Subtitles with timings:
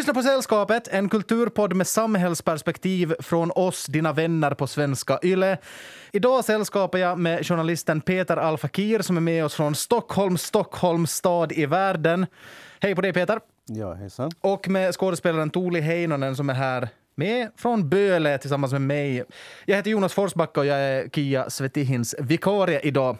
[0.00, 5.58] Lyssnar på Sällskapet, en kulturpodd med samhällsperspektiv från oss, dina vänner på svenska YLE.
[6.12, 11.52] Idag sällskapar jag med journalisten Peter Al-Fakir som är med oss från Stockholm, Stockholms stad
[11.52, 12.26] i världen.
[12.80, 13.40] Hej på dig Peter!
[13.66, 14.30] Ja, hejsan.
[14.40, 19.24] Och med skådespelaren Tuuli Heinonen som är här med från Böle tillsammans med mig.
[19.64, 23.16] Jag heter Jonas Forsbacka och jag är Kia Svetihins vikarie idag.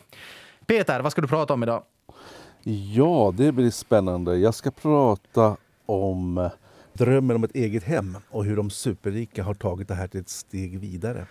[0.66, 1.82] Peter, vad ska du prata om idag?
[2.94, 4.36] Ja, det blir spännande.
[4.36, 6.50] Jag ska prata om
[6.92, 10.28] drömmen om ett eget hem och hur de superrika har tagit det här till ett
[10.28, 11.26] steg vidare.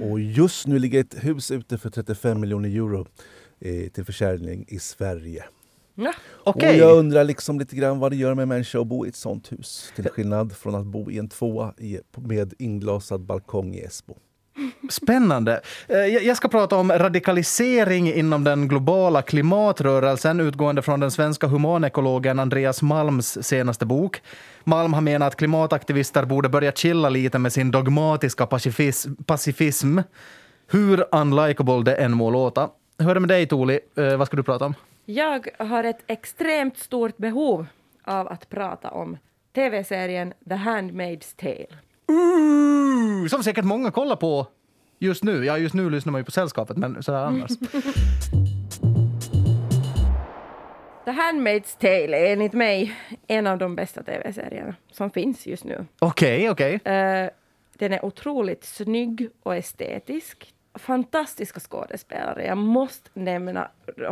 [0.00, 3.06] Och just nu ligger ett hus ute för 35 miljoner euro
[3.60, 5.44] eh, till försäljning i Sverige.
[5.94, 6.12] Ja.
[6.44, 6.68] Okej.
[6.68, 9.08] Och jag undrar liksom lite grann vad det gör med en människa att bo i
[9.08, 9.92] ett sånt hus.
[9.96, 14.16] Till skillnad från att bo i en tvåa i, med inglasad balkong i Esbo.
[14.90, 15.60] Spännande.
[15.88, 22.38] Eh, jag ska prata om radikalisering inom den globala klimatrörelsen utgående från den svenska humanekologen
[22.38, 24.22] Andreas Malms senaste bok.
[24.64, 29.14] Malm har menat att klimataktivister borde börja chilla lite med sin dogmatiska pacifism.
[29.26, 29.98] pacifism.
[30.70, 32.68] Hur unlikable det än må låta.
[32.98, 33.80] Hur är det med dig, Tuuli?
[33.96, 34.74] Eh, vad ska du prata om?
[35.04, 37.66] Jag har ett extremt stort behov
[38.04, 39.16] av att prata om
[39.54, 41.66] tv-serien The Handmaid's Tale.
[42.08, 44.46] Ooh, som säkert många kollar på
[44.98, 45.44] just nu.
[45.44, 47.50] Ja, just nu lyssnar man ju på Sällskapet, men sådär annars.
[51.04, 55.86] The Handmaid's Tale är enligt mig en av de bästa tv-serierna som finns just nu.
[55.98, 56.74] Okej, okej.
[56.74, 57.30] Eh,
[57.78, 60.54] den är otroligt snygg och estetisk.
[60.74, 62.46] Fantastiska skådespelare.
[62.46, 63.70] Jag måste nämna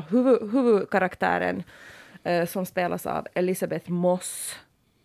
[0.09, 1.63] huvud, huvudkaraktären
[2.23, 4.57] eh, som spelas av Elisabeth Moss.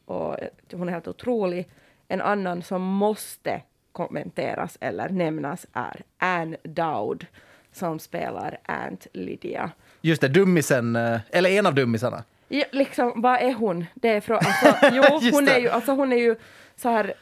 [0.05, 0.35] Och
[0.73, 1.69] hon är helt otrolig.
[2.11, 3.61] En annan som måste
[3.91, 7.25] kommenteras eller nämnas är Anne Dowd
[7.71, 9.71] som spelar Aunt Lydia.
[10.01, 12.23] Just det, dummisen, eh, eller en av dummisarna.
[12.47, 13.85] Ja, liksom, vad är hon?
[13.93, 16.35] Det är från, alltså, jo, hon är ju, alltså, hon är ju
[16.75, 17.13] så här,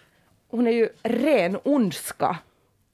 [0.47, 2.38] hon är ju ren ondska.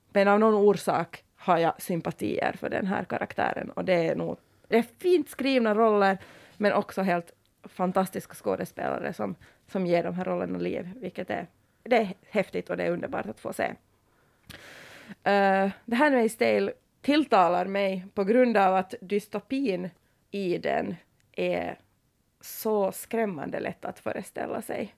[0.09, 4.38] Men av någon orsak har jag sympatier för den här karaktären och det är nog,
[4.67, 6.17] det är fint skrivna roller
[6.57, 7.31] men också helt
[7.63, 9.35] fantastiska skådespelare som,
[9.72, 11.47] som ger de här rollerna liv, vilket är,
[11.90, 13.73] det är häftigt och det är underbart att få se.
[15.07, 19.90] Uh, det här Tale tilltalar mig på grund av att dystopin
[20.31, 20.95] i den
[21.31, 21.79] är
[22.41, 24.95] så skrämmande lätt att föreställa sig.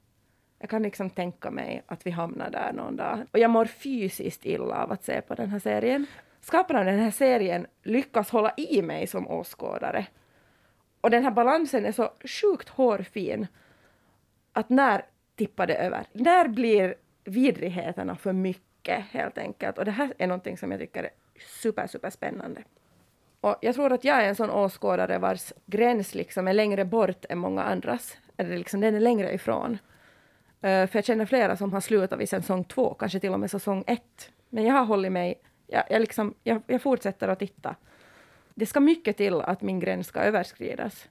[0.60, 3.20] Jag kan liksom tänka mig att vi hamnar där någon dag.
[3.32, 6.06] Och jag mår fysiskt illa av att se på den här serien.
[6.42, 10.08] Skaparna av den här serien lyckas hålla i mig som åskådare.
[11.02, 12.12] Och den här balansen är så
[12.42, 13.48] sjukt hårfin
[14.54, 15.06] att när
[15.38, 16.06] tippade över?
[16.14, 19.78] Där blir vidrigheterna för mycket helt enkelt?
[19.78, 21.10] Och det här är någonting som jag tycker är
[21.62, 22.64] super, super spännande.
[23.42, 27.26] Och jag tror att jag är en sån åskådare vars gräns liksom är längre bort
[27.30, 28.18] än många andras.
[28.38, 29.72] Eller liksom, den är längre ifrån.
[29.72, 33.52] Uh, för jag känner flera som har slutat vid säsong två, kanske till och med
[33.52, 34.32] säsong ett.
[34.50, 37.76] Men jag har hållit mig, jag, jag, liksom, jag, jag fortsätter att titta.
[38.54, 41.10] Det ska mycket till att min gräns ska överskridas.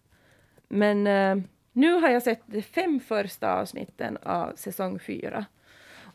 [0.69, 1.43] Men uh,
[1.77, 5.45] nu har jag sett de fem första avsnitten av säsong fyra.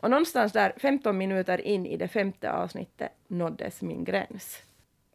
[0.00, 4.62] Och någonstans där 15 minuter in i det femte avsnittet nåddes min gräns.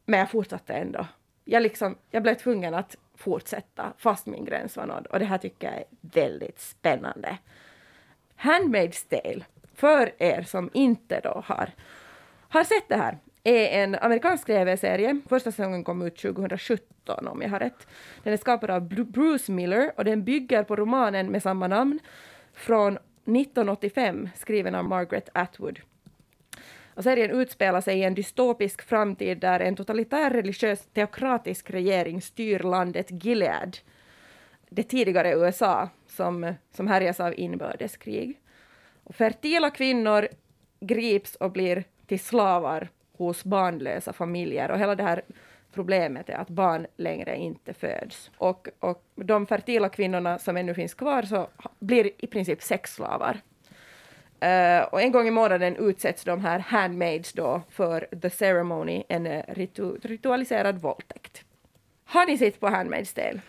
[0.06, 1.08] Men jag fortsatte ändå.
[1.46, 5.06] Jag, liksom, jag blev tvungen att fortsätta fast min gräns var nådd.
[5.06, 7.38] Och det här tycker jag är väldigt spännande.
[8.38, 11.70] Handmaid's Tale, för er som inte då har,
[12.50, 15.22] har sett det här, är en amerikansk tv-serie.
[15.30, 17.88] Första säsongen kom ut 2017 om jag har rätt.
[18.24, 22.00] Den är skapad av Bruce Miller och den bygger på romanen med samma namn
[22.54, 25.80] från 1985 skriven av Margaret Atwood.
[26.94, 32.60] Och serien utspelar sig i en dystopisk framtid där en totalitär religiös teokratisk regering styr
[32.60, 33.78] landet Gilead,
[34.70, 38.40] det tidigare USA som, som härjas av inbördeskrig.
[39.04, 40.28] Och fertila kvinnor
[40.80, 45.22] grips och blir till slavar hos barnlösa familjer och hela det här
[45.74, 48.32] problemet är att barn längre inte föds.
[48.38, 51.48] Och, och de fertila kvinnorna som ännu finns kvar så
[51.80, 53.38] blir i princip sexslavar.
[54.44, 59.42] Uh, och en gång i månaden utsätts de här handmaids då för the ceremony, en
[59.42, 61.44] ritu ritualiserad våldtäkt.
[62.06, 63.42] Har ni sett på Handmaid's Tale?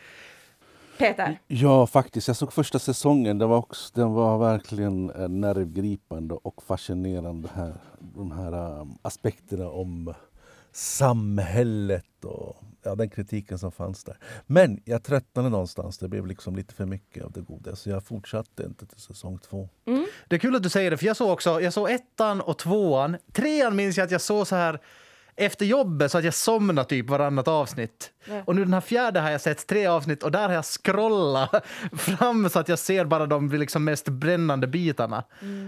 [0.98, 1.38] Peter?
[1.46, 2.28] Ja, faktiskt.
[2.28, 3.38] Jag såg första säsongen.
[3.38, 7.48] Den var, också, den var verkligen eh, nervgripande och fascinerande.
[7.54, 10.14] Här, de här um, aspekterna om
[10.72, 14.16] samhället och ja, den kritiken som fanns där.
[14.46, 15.98] Men jag tröttnade någonstans.
[15.98, 17.76] Det blev liksom lite för mycket av det goda.
[17.76, 19.68] Så jag fortsatte inte till säsong två.
[20.28, 22.58] Det är kul att du säger det, för jag såg också jag såg ettan och
[22.58, 23.16] tvåan.
[23.32, 24.80] Trean minns jag att jag såg så här
[25.38, 28.12] efter jobbet så att jag somnade typ varannat avsnitt.
[28.24, 28.42] Ja.
[28.44, 31.66] Och nu den här fjärde har jag sett tre avsnitt och där har jag scrollat
[31.92, 35.24] fram så att jag ser bara de liksom mest brännande bitarna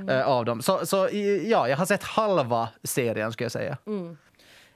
[0.08, 0.62] eh, av dem.
[0.62, 1.08] Så, så
[1.44, 3.76] ja, jag har sett halva serien skulle jag säga.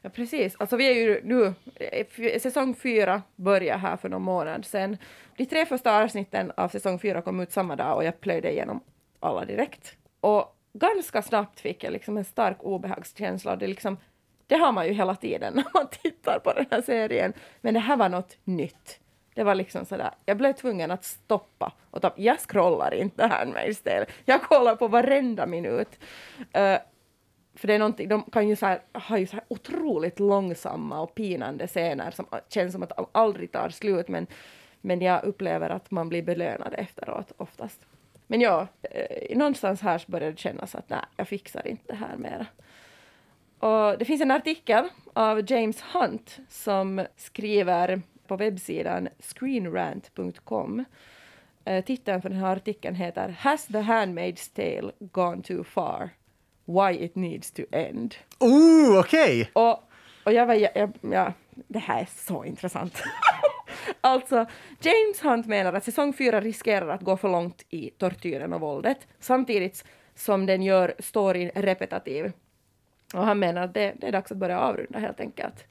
[0.03, 0.57] Ja, precis.
[0.59, 4.97] Alltså vi är ju nu, eh, säsong fyra börjar här för någon månad sedan.
[5.37, 8.81] De tre första avsnitten av säsong fyra kom ut samma dag och jag plöjde igenom
[9.21, 9.97] alla direkt.
[10.21, 13.57] Och ganska snabbt fick jag liksom en stark obehagskänsla.
[13.57, 13.97] Det, liksom,
[14.47, 17.33] det har man ju hela tiden när man tittar på den här serien.
[17.61, 19.01] Men det här var något nytt.
[19.35, 23.85] Det var liksom sådär, jag blev tvungen att stoppa och ta, jag scrollar inte Handmaid's
[23.85, 24.07] Tale.
[24.25, 25.99] Jag kollar på varenda minut.
[26.39, 26.79] Uh,
[27.57, 28.81] för det är någonting, de kan ju så här,
[29.19, 33.69] ju så här otroligt långsamma och pinande scener som känns som att de aldrig tar
[33.69, 34.27] slut, men,
[34.81, 37.81] men jag upplever att man blir belönad efteråt oftast.
[38.27, 41.95] Men ja, eh, någonstans här så började det kännas att nej, jag fixar inte det
[41.95, 42.47] här mera.
[43.59, 50.85] Och det finns en artikel av James Hunt som skriver på webbsidan screenrant.com.
[51.65, 56.11] Eh, titeln för den här artikeln heter Has the Handmaid's Tale gone too far?
[56.65, 58.15] Why it needs to end.
[58.39, 59.51] Ooh, okej!
[59.53, 59.83] Och,
[60.25, 63.03] och jag var, jag, jag, ja, det här är så intressant.
[64.01, 64.47] alltså,
[64.81, 69.07] James Hunt menar att säsong fyra riskerar att gå för långt i tortyren och våldet,
[69.21, 69.85] samtidigt
[70.15, 72.33] som den gör storyn repetitiv.
[73.15, 75.65] Och han menar att det, det är dags att börja avrunda helt enkelt.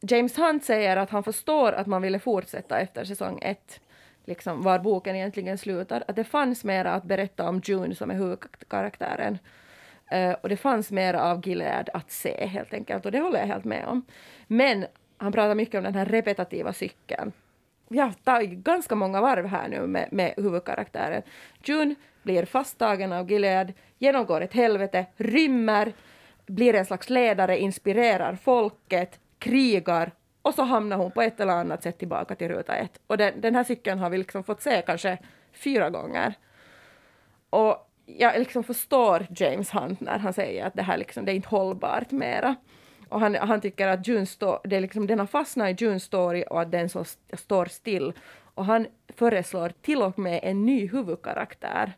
[0.00, 3.80] James Hunt säger att han förstår att man ville fortsätta efter säsong ett,
[4.24, 8.14] liksom var boken egentligen slutar, att det fanns mera att berätta om June som är
[8.14, 9.38] huvudkaraktären.
[10.14, 13.46] Uh, och det fanns mer av Gilead att se helt enkelt och det håller jag
[13.46, 14.04] helt med om.
[14.46, 14.86] Men
[15.16, 17.32] han pratar mycket om den här repetitiva cykeln.
[17.88, 21.22] Vi har tagit ganska många varv här nu med, med huvudkaraktären.
[21.64, 25.92] June blir fasttagen av Gilead, genomgår ett helvete, rymmer,
[26.46, 30.12] blir en slags ledare, inspirerar folket, krigar
[30.42, 33.00] och så hamnar hon på ett eller annat sätt tillbaka till ruta ett.
[33.06, 35.18] Och den, den här cykeln har vi liksom fått se kanske
[35.52, 36.34] fyra gånger.
[37.50, 41.34] Och jag liksom förstår James Hunt när han säger att det här liksom, det är
[41.34, 42.54] inte hållbart mera.
[43.08, 46.02] Och han, han tycker att June sto- det är liksom, den har fastnat i Junes
[46.02, 48.12] story och att den så st- står still.
[48.54, 51.92] Och han föreslår till och med en ny huvudkaraktär.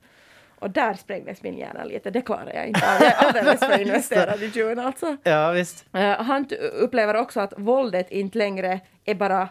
[0.64, 3.02] Och där sprängdes min hjärna lite, det klarar jag inte av.
[3.02, 5.16] Jag är alldeles för investerad i June alltså.
[5.22, 5.84] Ja, visst.
[5.93, 9.49] Eh, han upplever också att våldet inte längre är bara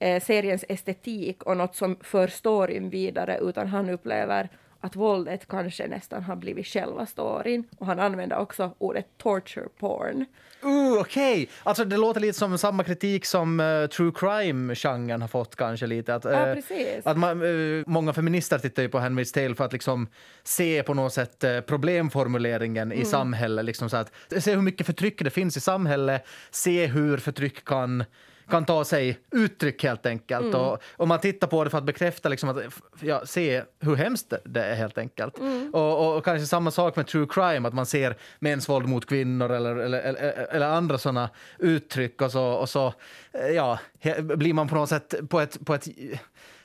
[0.00, 4.48] eh, seriens estetik och något som för storyn vidare, utan han upplever
[4.80, 7.64] att våldet kanske nästan har blivit själva storyn.
[7.78, 10.24] Och han använder också ordet torture porn.
[10.62, 11.48] Ooh, okej!
[11.62, 16.14] Alltså det låter lite som samma kritik som eh, true crime-genren har fått kanske lite.
[16.14, 17.06] Att, Ja, eh, precis.
[17.06, 17.42] Att man,
[17.78, 20.08] eh, många feminister tittar ju på Handmaid's Tale för att liksom
[20.42, 23.02] se på något sätt problemformuleringen Mm.
[23.02, 23.64] i samhället.
[23.64, 28.04] Liksom så att, se hur mycket förtryck det finns i samhället, se hur förtryck kan
[28.50, 30.46] kan ta sig uttryck helt enkelt.
[30.46, 30.60] Mm.
[30.60, 32.56] Och, och man tittar på det för att bekräfta, liksom att,
[33.00, 35.38] ja, se hur hemskt det- är helt enkelt.
[35.38, 35.70] Mm.
[35.74, 39.06] Och, och, och kanske samma sak med true crime, att man ser mäns våld mot
[39.06, 42.94] kvinnor eller, eller, eller, eller andra sådana uttryck och så, och så
[43.32, 43.78] eh, ja,
[44.22, 45.88] blir man på något sätt på ett, på ett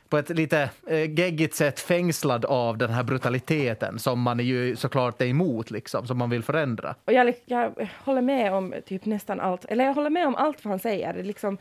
[0.10, 4.75] på ett lite eh, geggigt sätt fängslad av den här brutaliteten som man är ju
[4.75, 6.95] såklart är emot, liksom, som man vill förändra.
[7.05, 10.65] Och jag, jag håller med om typ nästan allt, eller jag håller med om allt
[10.65, 11.24] vad han säger.
[11.24, 11.57] Liksom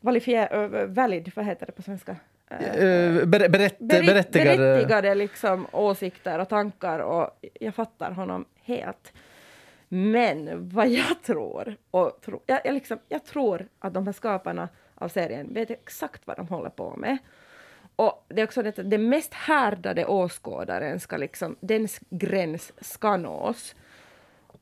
[0.00, 2.16] valifier, ö, valid, vad heter det på svenska?
[2.50, 4.56] Eh, Eh, ber, berätt, berättigade...
[4.56, 7.30] berättigade liksom åsikter och tankar och
[7.60, 9.12] jag fattar honom helt.
[9.88, 14.68] Men vad jag tror, och tro, jag, jag, liksom, jag tror att de här skaparna
[14.94, 17.18] av serien vet exakt vad de håller på med.
[17.98, 23.16] Och det är också det att den mest härdade åskådaren ska liksom, dens gräns ska
[23.16, 23.74] nås.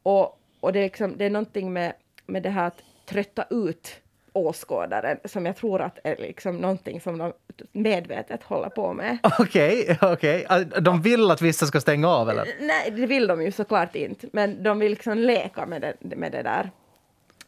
[0.03, 1.93] Och, och det, är liksom, det är någonting med,
[2.27, 4.01] med det här att trötta ut
[4.33, 7.33] åskådaren som jag tror att är liksom någonting som de
[7.73, 9.19] medvetet håller på med.
[9.39, 10.47] Okej, okej.
[10.49, 12.49] Ah, De vill att vissa ska stänga av, eller?
[12.61, 16.33] Nej, det vill de ju såklart inte, men de vill liksom leka med det, med
[16.33, 16.71] det där.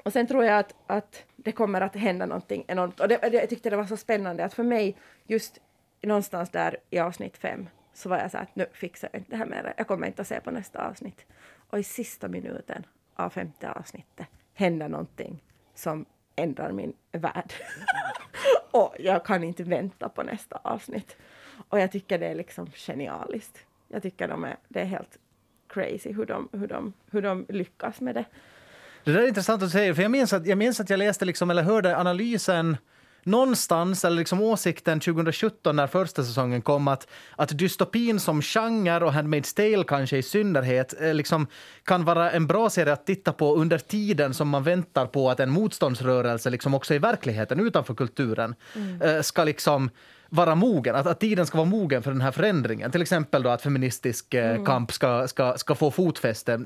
[0.02, 3.00] Och sen tror jag att, att det kommer att hända någonting enormt.
[3.00, 5.58] Och det, det, jag tyckte det var så spännande att för mig, just
[6.02, 9.36] någonstans där i avsnitt fem, så var jag så att nu fixar jag inte det
[9.36, 9.74] här mer.
[9.76, 11.26] Jag kommer inte att se på nästa avsnitt.
[11.70, 15.42] Och i sista minuten av femte avsnittet händer någonting
[15.74, 16.04] som
[16.36, 17.52] ändrar min värld.
[18.70, 21.16] och jag kan inte vänta på nästa avsnitt.
[21.68, 23.58] Och jag tycker det är liksom genialiskt.
[23.88, 25.18] Jag tycker de är, det är helt
[25.68, 28.24] crazy hur de, hur, de, hur de lyckas med det.
[29.04, 31.24] Det där är intressant att säga, för jag minns att jag, minns att jag läste
[31.24, 32.76] liksom, eller hörde analysen
[33.28, 37.06] någonstans, eller liksom åsikten 2017 när första säsongen kom, att,
[37.36, 41.46] att dystopin som genre och Handmaid's Tale kanske i synnerhet eh, liksom,
[41.84, 45.40] kan vara en bra serie att titta på under tiden som man väntar på att
[45.40, 49.22] en motståndsrörelse liksom också i verkligheten, utanför kulturen, mm.
[49.22, 49.90] ska liksom
[50.30, 52.90] vara mogen, att, att tiden ska vara mogen för den här förändringen.
[52.90, 54.64] Till exempel då att feministisk eh, mm.
[54.64, 56.64] kamp ska, ska, ska få fotfäste.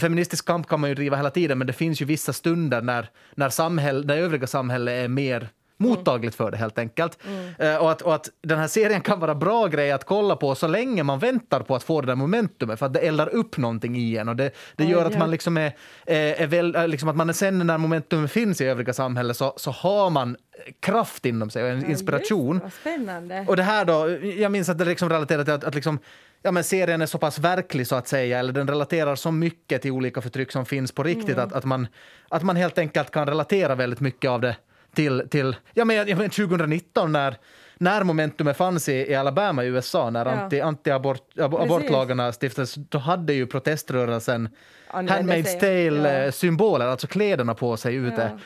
[0.00, 3.10] Feministisk kamp kan man ju driva hela tiden, men det finns ju vissa stunder när,
[3.34, 7.18] när, samhäll, när övriga samhället är mer mottagligt för det helt enkelt.
[7.26, 7.74] Mm.
[7.74, 10.54] Uh, och, att, och att den här serien kan vara bra grej att kolla på
[10.54, 13.56] så länge man väntar på att få det där momentumet för att det eldar upp
[13.56, 15.72] någonting i en och det, det gör att man liksom är,
[16.06, 20.10] är, väl, liksom att man sen när momentumet finns i övriga samhället så, så har
[20.10, 20.36] man
[20.80, 22.60] kraft inom sig och en ja, inspiration.
[22.80, 23.44] Spännande.
[23.48, 25.98] Och det här då, jag minns att det liksom relaterar till att, att liksom,
[26.42, 29.82] ja, men serien är så pass verklig så att säga, eller den relaterar så mycket
[29.82, 31.46] till olika förtryck som finns på riktigt mm.
[31.46, 31.86] att, att, man,
[32.28, 34.56] att man helt enkelt kan relatera väldigt mycket av det
[34.94, 37.36] till, till ja, men, jag men 2019 när,
[37.78, 40.32] när momentumet fanns i, i Alabama i USA, när ja.
[40.32, 44.48] anti, anti-abortlagarna abort, stiftades, då hade ju proteströrelsen
[44.92, 46.90] Handmaid's Tale-symboler, ja.
[46.90, 48.30] alltså kläderna på sig ute.
[48.34, 48.38] Ja.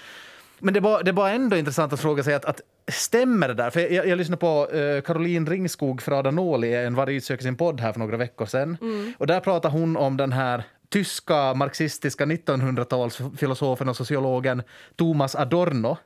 [0.58, 3.70] Men det var, det var ändå intressant att fråga sig att, att stämmer det där?
[3.70, 7.80] För jag, jag lyssnade på uh, Caroline Ringskog från Adanoli, en Varg söker sin podd
[7.80, 8.76] här för några veckor sedan.
[8.80, 9.12] Mm.
[9.18, 14.62] Och där pratar hon om den här tyska marxistiska 1900-talsfilosofen och sociologen
[14.96, 15.96] Thomas Adorno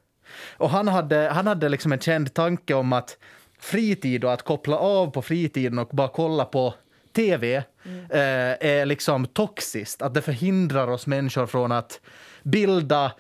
[0.56, 3.18] och han hade, han hade liksom en känd tanke om att
[3.59, 6.75] fritid och att koppla av på fritiden och bara kolla på
[7.16, 8.04] tv mm.
[8.11, 10.02] eh, är liksom toxiskt.
[10.02, 12.00] Att det förhindrar oss människor från att
[12.42, 13.12] bilda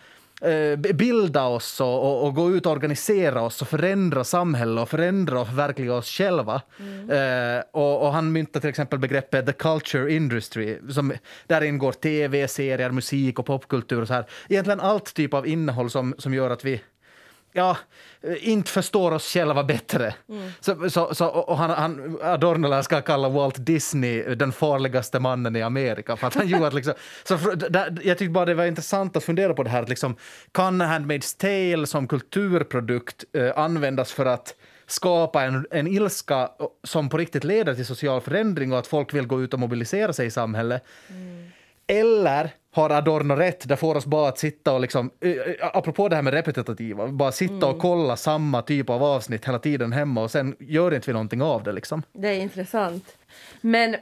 [0.42, 4.88] eh, bilda oss och, och, och, gå ut och organisera oss och förändra samhället och
[4.88, 6.62] förändra och förverkliga oss själva.
[6.80, 7.10] Mm.
[7.10, 10.78] Eh, och, och, han myntade till exempel begreppet the culture industry.
[10.90, 11.12] Som,
[11.46, 14.26] där ingår tv-serier, musik och popkultur och så här.
[14.48, 16.80] Egentligen allt typ av innehåll som, som gör att vi
[17.56, 17.76] ja,
[18.40, 20.14] inte förstår oss själva bättre.
[20.28, 20.50] Mm.
[20.60, 25.62] Så, så, så, och han, han, Adorno ska kalla Walt Disney den farligaste mannen i
[25.62, 26.16] Amerika.
[26.16, 26.94] För att han gjorde liksom,
[27.24, 29.82] så där, jag tyckte bara det var intressant att fundera på det här.
[29.82, 30.16] Att liksom,
[30.52, 34.54] kan Handmaid's Tale som kulturprodukt eh, användas för att
[34.86, 36.50] skapa en, en ilska
[36.84, 40.12] som på riktigt leder till social förändring och att folk vill gå ut och mobilisera
[40.12, 40.82] sig i samhället?
[41.08, 41.45] Mm.
[41.86, 43.68] Eller har Adorno rätt?
[43.68, 45.10] Det får oss bara att sitta och liksom,
[45.60, 47.68] apropå det här med repetitiva, bara sitta mm.
[47.68, 51.42] och kolla samma typ av avsnitt hela tiden hemma och sen gör inte vi någonting
[51.42, 52.02] av det liksom.
[52.12, 53.18] Det är intressant.
[53.60, 53.96] Men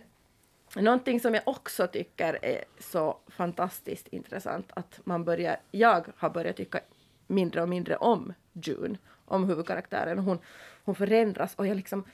[0.77, 6.57] någonting som jag också tycker är så fantastiskt intressant att man börjar, jag har börjat
[6.57, 6.81] tycka
[7.27, 10.19] mindre och mindre om June, om huvudkaraktären.
[10.19, 10.39] Hon,
[10.85, 12.05] hon förändras och jag liksom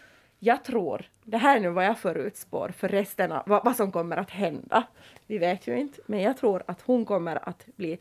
[0.42, 3.92] jag tror, det här är nu vad jag förutspår för resten av vad, vad, som
[3.92, 4.86] kommer att hända.
[5.26, 7.98] Vi vet ju inte, men jag tror att hon kommer att bli,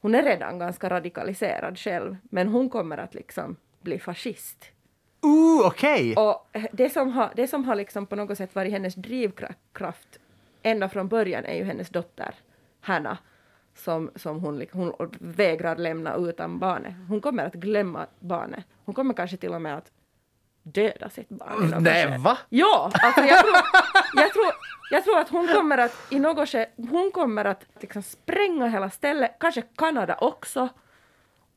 [0.00, 4.64] hon är redan ganska radikaliserad själv, men hon kommer att liksom bli fascist.
[5.20, 6.12] Ooh, okej!
[6.12, 6.24] Okay.
[6.24, 10.18] Och det som har, det som har liksom på något sätt varit hennes drivkraft
[10.62, 12.34] ända från början är ju hennes dotter
[12.80, 13.18] Hanna
[13.74, 16.94] som, som hon, hon vägrar lämna utan barnet.
[17.08, 18.64] Hon kommer att glömma barnet.
[18.84, 19.90] Hon kommer kanske till och med att
[20.62, 21.82] döda sitt barn.
[21.82, 22.38] Nej, va?
[22.48, 23.56] Ja, alltså jag tror,
[24.14, 24.52] jag, tror,
[24.90, 28.90] jag tror att hon kommer att i något skede, hon kommer att liksom spränga hela
[28.90, 30.68] stället, kanske Kanada också,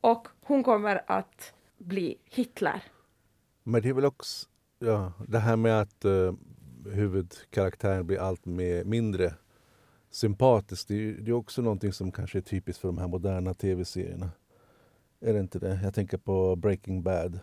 [0.00, 2.82] och hon kommer att bli Hitler.
[3.62, 4.46] Men det är väl också
[4.78, 6.32] ja, det här med att uh,
[6.92, 9.34] huvudkaraktären blir allt mer, mindre
[10.10, 10.88] sympatisk.
[10.88, 14.30] Det är, det är också någonting som kanske är typiskt för de här moderna tv-serierna.
[15.20, 15.80] Är det inte det?
[15.82, 17.40] Jag tänker på Breaking Bad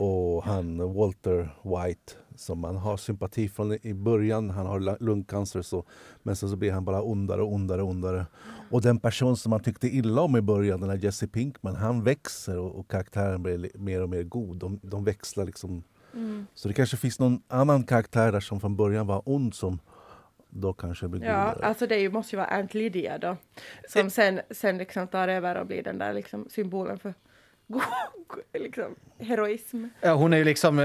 [0.00, 4.50] och han Walter White som man har sympati från i början.
[4.50, 5.84] Han har lungcancer så,
[6.22, 8.26] men sen så blir han bara ondare och ondare och ondare.
[8.70, 12.04] Och den person som man tyckte illa om i början, den här Jesse Pinkman, han
[12.04, 14.56] växer och, och karaktären blir mer och mer god.
[14.56, 15.82] De, de växlar liksom.
[16.14, 16.46] Mm.
[16.54, 19.78] Så det kanske finns någon annan karaktär där som från början var ond som
[20.50, 21.66] då kanske blir Ja, godare.
[21.66, 23.36] alltså det måste ju vara Aunt Lydia då.
[23.88, 27.14] Som sen, sen liksom tar över och blir den där liksom symbolen för
[28.52, 29.84] liksom, heroism.
[30.00, 30.78] Ja, hon är ju liksom,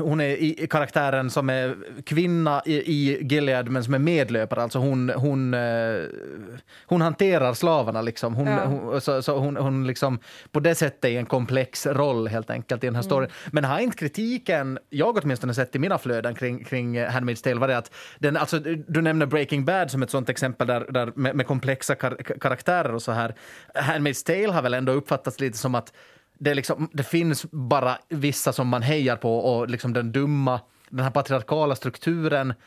[0.00, 4.62] hon är i karaktären som är kvinna i, i Gilead men som är medlöpare.
[4.62, 6.02] Alltså hon, hon, eh,
[6.86, 8.34] hon hanterar slavarna liksom.
[8.34, 8.64] Hon, ja.
[8.64, 10.18] hon, så, så hon, hon liksom
[10.52, 13.10] på det sättet är en komplex roll helt enkelt i den här mm.
[13.10, 13.30] storyn.
[13.46, 17.68] Men har inte kritiken, jag åtminstone sett i mina flöden kring, kring Handmaid's Tale, var
[17.68, 21.36] det att den, alltså, du nämner Breaking Bad som ett sånt exempel där, där med,
[21.36, 23.34] med komplexa kar karaktärer och så här.
[23.74, 25.92] Handmaid's Tale har väl ändå uppfattats lite som att
[26.38, 31.04] det, liksom, det finns bara vissa som man hejar på och liksom den dumma, den
[31.04, 32.58] här patriarkala strukturen är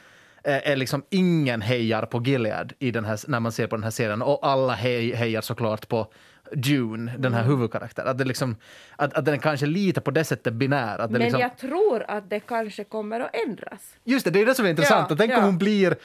[0.43, 3.91] är liksom ingen hejar på Gilead i den här, när man ser på den här
[3.91, 6.11] serien och alla hej, hejar såklart på
[6.55, 8.09] June, den här huvudkaraktären.
[8.09, 8.55] Att, det liksom,
[8.95, 10.99] att, att den kanske lite på det sättet binär.
[10.99, 13.95] Att det Men liksom, jag tror att det kanske kommer att ändras.
[14.03, 15.09] Just det, det är det som är intressant.
[15.09, 15.37] Ja, tänk ja.
[15.37, 15.95] om hon blir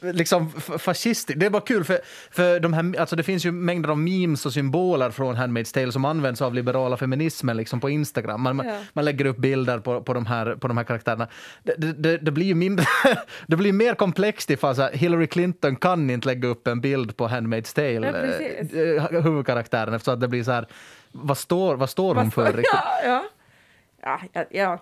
[0.00, 1.38] liksom f- fascistisk.
[1.38, 1.98] Det är bara kul, för,
[2.30, 5.92] för de här, alltså det finns ju mängder av memes och symboler från Handmaid's Tale
[5.92, 8.40] som används av liberala feminismen liksom på Instagram.
[8.42, 8.78] Man, Ja.
[8.92, 11.28] man lägger upp bilder på, på, de, här, på de här karaktärerna.
[11.62, 12.86] Det, det, det, blir ju mindre,
[13.46, 17.16] det blir mer komplext ifall så här, Hillary Clinton kan inte lägga upp en bild
[17.16, 18.72] på Handmaid's Tale, Ja, precis.
[18.74, 20.66] eh, huvudkaraktären, eftersom att det blir så här,
[21.12, 22.80] vad står, vad står hon Vad för står- riktigt?
[23.04, 23.24] Ja.
[24.02, 24.80] Ja, ja, ja.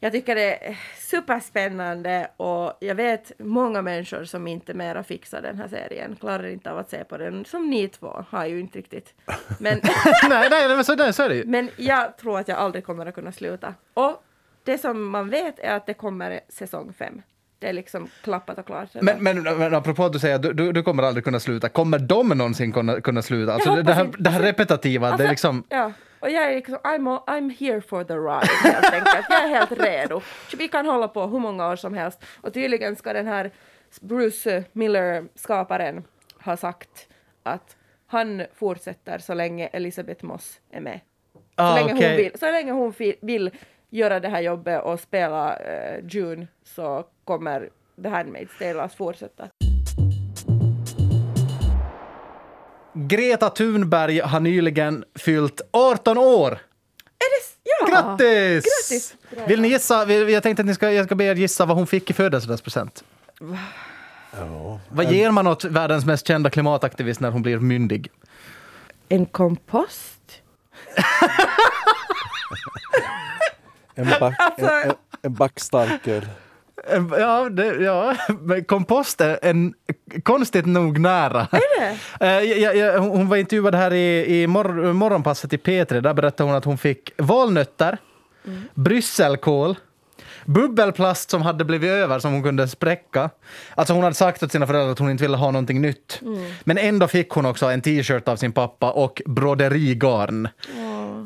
[0.00, 5.58] Jag tycker det är superspännande och jag vet många människor som inte mera fixar den
[5.58, 8.78] här serien, klarar inte av att se på den, som ni två har ju inte
[8.78, 9.14] riktigt.
[9.60, 9.80] Men,
[10.28, 11.44] nej, nej, men så, nej, så är det ju.
[11.44, 13.74] men jag tror att jag aldrig kommer att kunna sluta.
[13.94, 14.22] Och
[14.64, 17.22] det som man vet är att det kommer säsong fem.
[17.58, 18.88] Det är liksom klappat och klart.
[19.00, 21.68] Men, men, men apropå att du säger att du, du, du kommer aldrig kunna sluta,
[21.68, 23.54] kommer de någonsin kunna, kunna sluta?
[23.54, 25.64] Alltså det, det, här, det här Alltså- repetitiva, det är Alltså, liksom...
[25.68, 29.26] Ja, och jag är liksom, I'm, all, I'm here for the ride helt enkelt.
[29.28, 30.20] Jag är helt redo.
[30.50, 32.24] Så vi kan hålla på hur många år som helst.
[32.40, 33.50] Och tydligen ska den här
[34.00, 36.04] Bruce Miller, skaparen,
[36.44, 37.08] ha sagt
[37.42, 41.00] att han fortsätter så länge Elisabeth Moss är med.
[41.32, 42.08] Så Ah, länge okej.
[42.08, 43.50] hon, vill, så länge hon vill
[43.90, 47.70] göra det här jobbet och spela eh, June så kommer
[48.02, 49.48] The Handmaid's Tale att fortsätta.
[52.98, 56.52] Greta Thunberg har nyligen fyllt 18 år!
[56.52, 56.56] Är
[57.30, 57.86] det, s- ja.
[57.86, 58.64] Grattis!
[58.64, 59.14] Grattis!
[59.48, 60.12] Vill ni gissa?
[60.12, 63.04] Jag tänkte att ni ska, jag ska be er gissa vad hon fick i födelsedagspresent.
[64.38, 64.80] Ja.
[64.88, 68.10] Vad ger man åt världens mest kända klimataktivist när hon blir myndig?
[69.08, 70.20] En kompost?
[73.94, 76.22] En, back, Alltså- en, en, en back starköl.
[76.22, 76.28] En-
[77.18, 78.16] Ja, det, ja,
[78.66, 79.74] kompost är en,
[80.22, 81.48] konstigt nog nära.
[81.52, 82.44] Är det?
[82.60, 86.00] jag, jag, hon var intervjuad här i, i mor, morgonpasset i P3.
[86.00, 87.98] Där berättade hon att hon fick valnötter,
[88.74, 89.76] brysselkål,
[90.44, 93.30] bubbelplast som hade blivit över som hon kunde spräcka.
[93.74, 96.20] Alltså hon hade sagt åt sina föräldrar att hon inte ville ha någonting nytt.
[96.64, 100.48] Men ändå fick hon också en t-shirt av sin pappa och broderigarn.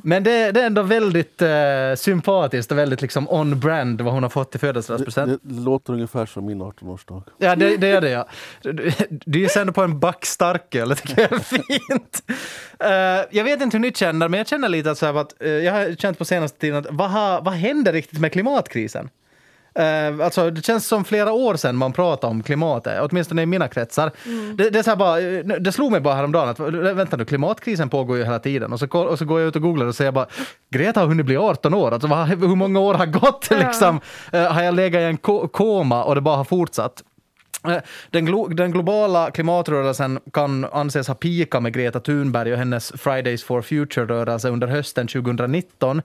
[0.04, 1.48] Men det, det är ändå väldigt eh,
[1.96, 5.40] sympatiskt och väldigt liksom on-brand vad hon har fått i Det, födelsedagspresent.
[5.42, 7.22] det låter ungefär som min 18-årsdag.
[7.38, 8.28] Ja, det, det är det ja.
[9.24, 12.22] Du, gissar ändå på en back starköl, det tycker jag är fint.
[12.78, 15.42] Eh, jag vet inte hur ni känner, men jag känner lite att, så här, att
[15.42, 19.08] eh, jag har känt på senaste tiden att vad, har, vad händer riktigt med klimatkrisen?
[19.78, 23.68] Uh, alltså, det känns som flera år sedan man pratade om klimatet, åtminstone i mina
[23.68, 24.10] kretsar.
[24.56, 26.60] Det, det, är så bara, eh, det slog mig bara häromdagen att
[26.96, 28.72] vänta nu, klimatkrisen pågår ju hela tiden.
[28.72, 30.26] Och så, och så går jag ut och googlar och säger bara
[30.70, 33.50] Greta har hunnit bli 18 år, alltså, vad, hur många år har gått?
[33.50, 34.00] Liksom?
[34.32, 37.02] Eh, har jag legat i en ko- koma och det bara har fortsatt?
[37.68, 37.76] Eh,
[38.10, 43.44] Den, glo den globala klimatrörelsen kan anses ha pikat med Greta Thunberg och hennes Fridays
[43.44, 46.02] for Future-rörelse under hösten 2019.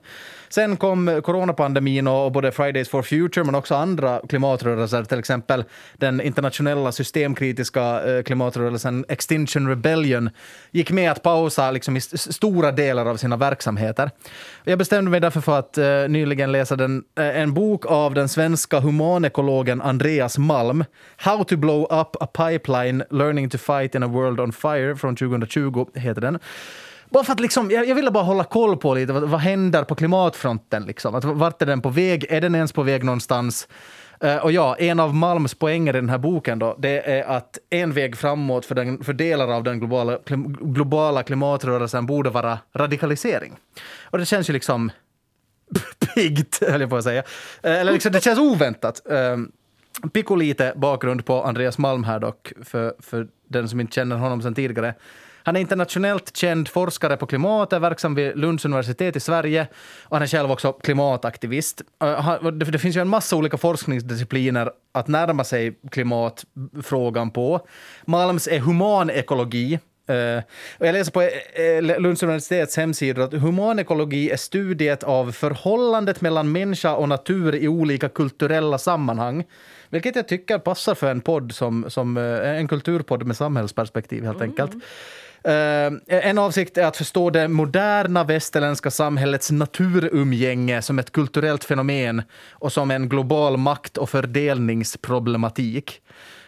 [0.48, 6.20] Sen kom coronapandemin och både Fridays for Future men också andra klimatrörelser, till exempel den
[6.20, 10.30] internationella systemkritiska eh, klimatrörelsen Extinction Rebellion,
[10.70, 14.10] gick med att pausa liksom, i stora delar av sina verksamheter.
[14.64, 18.28] Jag bestämde mig därför för att uh, nyligen läsa den, uh, en bok av den
[18.28, 20.84] svenska humanekologen Andreas Malm,
[21.16, 25.16] How to blow up a pipeline, learning to fight in a world on fire, från
[25.16, 26.38] 2020 heter den.
[27.10, 29.84] Bara för att liksom, jag, jag ville bara hålla koll på lite, vad, vad händer
[29.84, 30.84] på klimatfronten?
[30.84, 31.14] Liksom?
[31.14, 32.26] Att, vart är den på väg?
[32.28, 33.68] Är den ens på väg någonstans?
[34.24, 37.58] Uh, och ja, en av Malms poänger i den här boken då, det är att
[37.70, 42.58] en väg framåt för, den, för delar av den globala, klim, globala klimatrörelsen borde vara
[42.74, 43.56] radikalisering.
[44.04, 44.90] Och det känns ju liksom
[46.14, 47.22] piggt, höll jag på att säga.
[47.22, 49.06] Uh, Eller liksom, det känns oväntat.
[49.10, 49.52] Ehm,
[50.04, 54.16] uh, Pico lite bakgrund på Andreas Malm här dock, för, för den som inte känner
[54.16, 54.94] honom sedan tidigare.
[55.46, 59.66] Han är internationellt känd forskare på klimat, är verksam vid Lunds universitet i Sverige
[60.02, 61.82] och han är själv också klimataktivist.
[62.02, 67.66] Eh, det finns ju en massa olika forskningsdiscipliner att närma sig klimatfrågan på.
[68.04, 69.78] Malms är humanekologi,
[70.08, 70.16] eh,
[70.78, 76.94] jag läser på eh, Lunds universitets hemsida att humanekologi är studiet av förhållandet mellan människa
[76.94, 79.44] och natur i olika kulturella sammanhang.
[79.90, 84.72] Vilket jag tycker passar för en podd som, som en kulturpodd med samhällsperspektiv helt enkelt.
[84.72, 84.82] Mm.
[85.46, 92.22] Eh, en avsikt är att förstå det moderna västerländska samhällets naturumgänge som ett kulturellt fenomen
[92.50, 96.02] och som en global makt och fördelningsproblematik.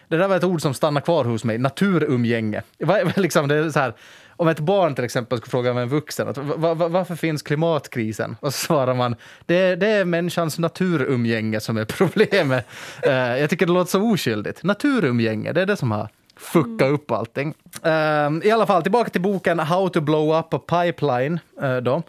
[0.07, 1.57] Det där var ett ord som stannar kvar hos mig.
[1.57, 2.63] Naturumgänge.
[3.15, 3.93] Liksom, det är så här,
[4.29, 8.35] om ett barn till exempel skulle fråga en vuxen att, va, va, varför finns klimatkrisen?
[8.39, 12.65] Och så svarar man det, det är människans naturumgänge som är problemet.
[13.03, 14.63] Eh, jag tycker det låter så oskyldigt.
[14.63, 17.53] Naturumgänge, det är det som har fuckat upp allting.
[17.83, 21.39] Eh, I alla fall, tillbaka till boken How to blow up a pipeline.
[21.61, 22.03] eh, då.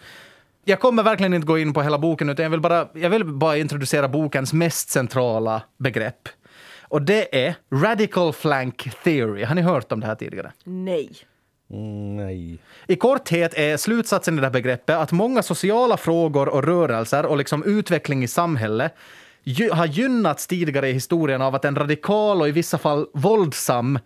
[0.64, 3.24] Jag kommer verkligen inte gå in på hela boken, utan jag vill bara, jag vill
[3.24, 6.28] bara introducera bokens mest centrala begrepp.
[6.82, 9.44] Och det är radical flank theory.
[9.44, 10.52] Har ni hört om det här tidigare?
[10.64, 11.10] Nej.
[11.70, 12.58] Mm, nej.
[12.86, 17.36] I korthet är slutsatsen i det här begreppet att många sociala frågor och rörelser och
[17.36, 18.94] liksom utveckling i samhället
[19.72, 23.98] har gynnats tidigare i historien av att en radikal och i vissa fall våldsam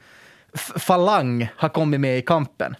[0.77, 2.77] falang har kommit med i kampen.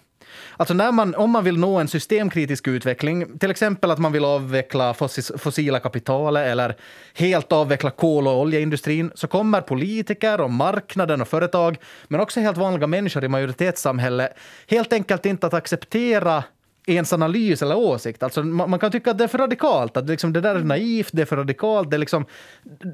[0.57, 4.25] Alltså när man, om man vill nå en systemkritisk utveckling, till exempel att man vill
[4.25, 6.75] avveckla fossis- fossila kapitalet eller
[7.13, 12.57] helt avveckla kol och oljeindustrin, så kommer politiker och marknaden och företag, men också helt
[12.57, 14.37] vanliga människor i majoritetssamhället,
[14.67, 16.43] helt enkelt inte att acceptera
[16.87, 18.23] ens analys eller åsikt.
[18.23, 20.63] Alltså, man, man kan tycka att det är för radikalt, att liksom, det där är
[20.63, 21.89] naivt, det är för radikalt.
[21.89, 22.25] Det är liksom,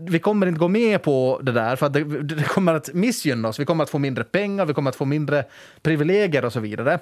[0.07, 3.47] vi kommer inte gå med på det där, för att det, det kommer att missgynna
[3.47, 3.59] oss.
[3.59, 5.45] Vi kommer att få mindre pengar, vi kommer att få mindre
[5.81, 6.99] privilegier och så vidare.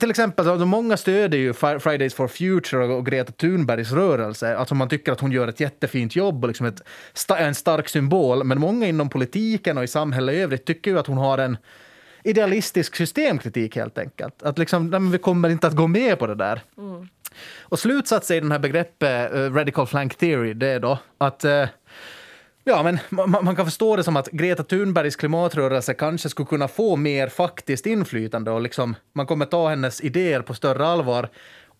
[0.00, 4.56] Till exempel, alltså, många stöder ju Fridays for Future och Greta Thunbergs rörelse.
[4.56, 6.82] Alltså man tycker att hon gör ett jättefint jobb och liksom ett,
[7.38, 8.44] en stark symbol.
[8.44, 11.56] Men många inom politiken och i samhället i övrigt tycker ju att hon har en
[12.24, 14.42] idealistisk systemkritik helt enkelt.
[14.42, 16.60] Att liksom, nej, vi kommer inte att gå med på det där.
[17.60, 21.66] Och slutsatsen i den här begreppet eh, radical flank theory, det är då att eh,
[22.64, 26.68] Ja, men man, man kan förstå det som att Greta Thunbergs klimatrörelse kanske skulle kunna
[26.68, 31.28] få mer faktiskt inflytande och liksom, man kommer ta hennes idéer på större allvar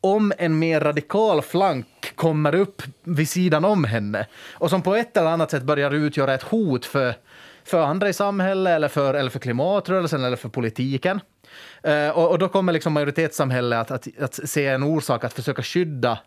[0.00, 5.16] om en mer radikal flank kommer upp vid sidan om henne och som på ett
[5.16, 7.14] eller annat sätt börjar utgöra ett hot för,
[7.70, 11.20] för andra i samhället eller för, eller för klimatrörelsen eller för politiken.
[11.82, 15.62] Eh, och, och då kommer liksom majoritetssamhället att, att, att se en orsak att försöka
[15.62, 16.18] skydda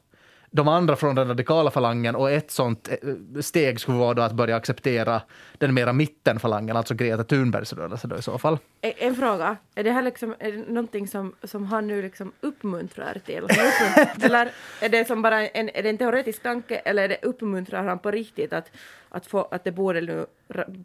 [0.54, 4.34] de andra från den radikala falangen och ett sånt eh, steg skulle vara då att
[4.34, 5.22] börja acceptera
[5.58, 8.58] den mera mittenfalangen, alltså Greta Thunbergs rörelse då i så fall.
[8.82, 12.32] En, en fråga, är det här liksom, är det någonting som, som han nu liksom
[12.42, 13.44] uppmuntrar till?
[14.26, 14.52] Eller
[14.82, 18.00] är det som bara en, är det en teoretisk tanke eller är det uppmuntrar han
[18.00, 18.72] på riktigt att,
[19.12, 20.26] att, få, att det borde nu,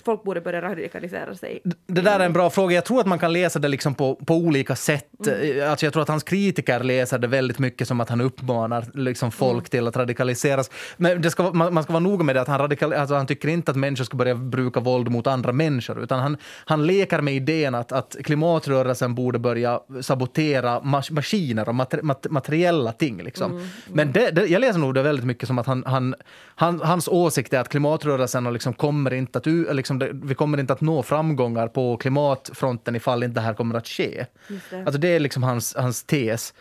[0.04, 1.60] folk borde börja radikalisera sig?
[1.86, 2.74] Det där är en bra fråga.
[2.74, 5.26] Jag tror att man kan läsa det liksom på, på olika sätt.
[5.26, 8.84] Eh, Alltså jag tror att hans kritiker läser det väldigt mycket som att han uppmanar
[8.94, 10.70] liksom folk till att radikaliseras.
[10.96, 13.26] Men det ska, man, man ska vara noga med det att han, radikal, alltså han
[13.26, 17.20] tycker inte att människor ska börja bruka våld mot andra människor, utan han, han leker
[17.20, 23.22] med idén att, att klimatrörelsen borde börja sabotera mas, maskiner och mater, mat, materiella ting.
[23.22, 23.68] Liksom.
[23.92, 26.14] Men det, det, jag läser nog det väldigt mycket som att han, han,
[26.54, 28.15] han, hans åsikt är att klimatrörelsen
[28.46, 33.22] och liksom kommer inte att, liksom vi kommer inte att nå framgångar på klimatfronten ifall
[33.22, 34.26] inte det här kommer att ske.
[34.70, 34.76] Det.
[34.76, 36.54] Alltså det är liksom hans, hans tes.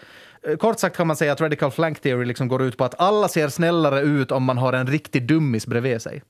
[0.47, 2.99] Eh, Kort sagt kan man säga att radical flank theory liksom går ut på att
[2.99, 6.21] alla ser snällare ut om man har en riktig dummis bredvid sig.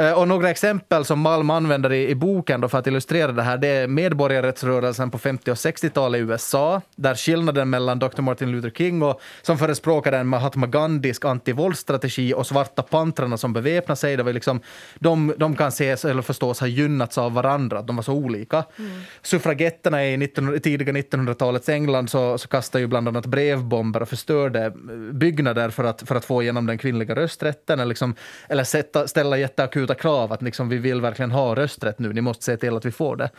[0.00, 3.58] Eh, Och några exempel som Malm använder i, i boken för att illustrera det här,
[3.58, 8.22] det är medborgarrättsrörelsen på 50 och 60-talet i USA, där skillnaden mellan Dr.
[8.22, 13.94] Martin Luther King och som förespråkade en Mahatma Gandhisk antivåldsstrategi och svarta pantrarna som beväpnar
[13.94, 14.60] sig, det var liksom,
[14.98, 18.64] de, de kan ses eller förstås ha gynnats av varandra, de var så olika.
[19.22, 24.64] Suffragetterna i 19, tidiga 1900-talets England så, så kastade ju bland annat brevbomber och förstörde
[24.64, 24.72] eh,
[25.12, 28.14] byggnader för att, för att få igenom den kvinnliga rösträtten eller, liksom,
[28.48, 32.44] eller sätta, ställa jätteakuta krav att liksom, vi vill verkligen ha rösträtt nu, ni måste
[32.44, 33.30] se till att vi får det.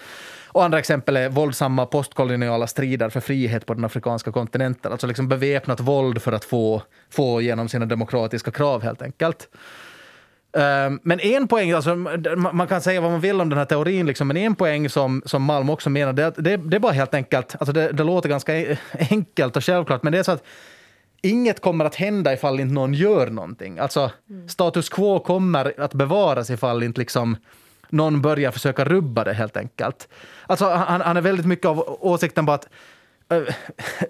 [0.48, 5.28] Och andra exempel är våldsamma postkoloniala strider för frihet på den afrikanska kontinenten, alltså liksom
[5.28, 9.48] beväpnat våld för att få, få igenom sina demokratiska krav helt enkelt.
[10.58, 11.96] Ehm, men en poäng, alltså,
[12.36, 15.22] man kan säga vad man vill om den här teorin, liksom, men en poäng som,
[15.26, 18.04] som Malm också menar, det, är det, det är bara helt enkelt, alltså det, det
[18.04, 18.78] låter ganska e-,
[19.10, 20.44] enkelt och självklart, men det är så att
[21.22, 23.80] inget kommer att hända ifall inte någon gör någonting.
[23.80, 24.12] Alltså
[24.48, 27.38] status quo kommer att bevaras ifall inte liksom
[27.90, 30.08] någon börjar försöka rubba det helt enkelt.
[30.48, 32.70] Alltså han, han är väldigt mycket av åsikten på att
[33.30, 33.42] eh,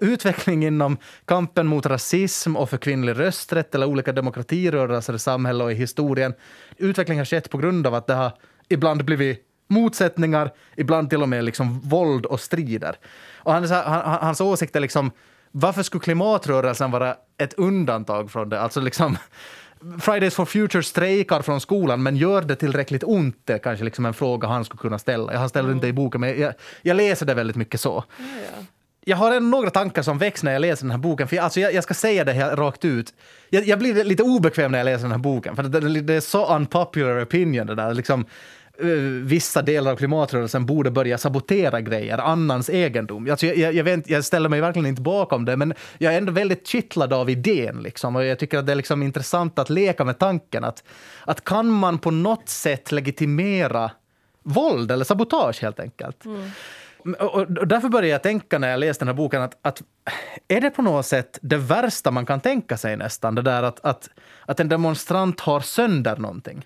[0.00, 5.72] utveckling inom kampen mot rasism och för kvinnlig rösträtt eller olika demokratirörelser i samhället och
[5.72, 6.34] i historien.
[6.76, 8.32] Utveckling har skett på grund av att det har
[8.68, 12.96] ibland blivit motsättningar, ibland till och med liksom våld och strider.
[13.34, 15.10] Och hans, hans åsikt är liksom,
[15.52, 18.60] varför skulle klimatrörelsen vara ett undantag från det?
[18.60, 19.16] Alltså liksom,
[20.00, 23.36] Fridays for Future strejkar från skolan, men gör det tillräckligt ont?
[23.44, 25.38] Det är kanske liksom en fråga han skulle kunna ställa.
[25.38, 28.04] Han ställer inte i boken, men jag, jag läser det väldigt mycket så
[29.04, 31.28] jag har några tankar som väcks när jag läser den här boken.
[31.28, 33.14] För jag, alltså jag, jag ska säga det här rakt ut.
[33.50, 35.56] Jag, jag blir lite obekväm när jag läser den här boken.
[35.56, 37.94] För det, det, det är så unpopular opinion det där.
[37.94, 38.26] Liksom,
[39.22, 43.30] vissa delar av klimatrörelsen borde börja sabotera grejer, annans egendom.
[43.30, 46.32] Alltså jag, jag, vet, jag ställer mig verkligen inte bakom det, men jag är ändå
[46.32, 47.82] väldigt kittlad av idén.
[47.82, 48.16] Liksom.
[48.16, 50.84] Och jag tycker att det är liksom intressant att leka med tanken att,
[51.24, 53.90] att kan man på något sätt legitimera
[54.42, 56.24] våld eller sabotage helt enkelt.
[56.24, 56.50] Mm.
[57.18, 59.82] Och därför började jag tänka när jag läste den här boken att, att
[60.48, 63.34] är det på något sätt det värsta man kan tänka sig nästan?
[63.34, 64.08] Det där att, att,
[64.46, 66.64] att en demonstrant har sönder någonting.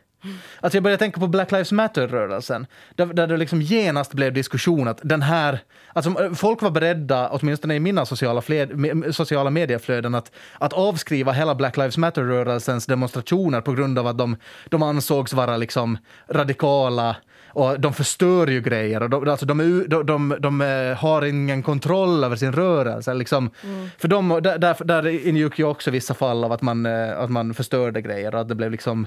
[0.60, 4.88] Alltså jag började tänka på Black Lives Matter-rörelsen, där, där det liksom genast blev diskussion
[4.88, 5.58] att den här...
[5.92, 11.54] Alltså folk var beredda, åtminstone i mina sociala, fled, sociala medieflöden, att, att avskriva hela
[11.54, 14.36] Black Lives Matter-rörelsens demonstrationer på grund av att de,
[14.68, 17.16] de ansågs vara liksom radikala
[17.56, 19.02] och de förstör ju grejer.
[19.02, 23.14] Och de, alltså de, de, de, de eh, har ingen kontroll över sin rörelse.
[23.14, 23.50] Liksom.
[23.64, 23.88] Mm.
[23.98, 27.54] För de, där, där ingick ju också vissa fall av att man, eh, att man
[27.54, 29.06] förstörde grejer och att det blev liksom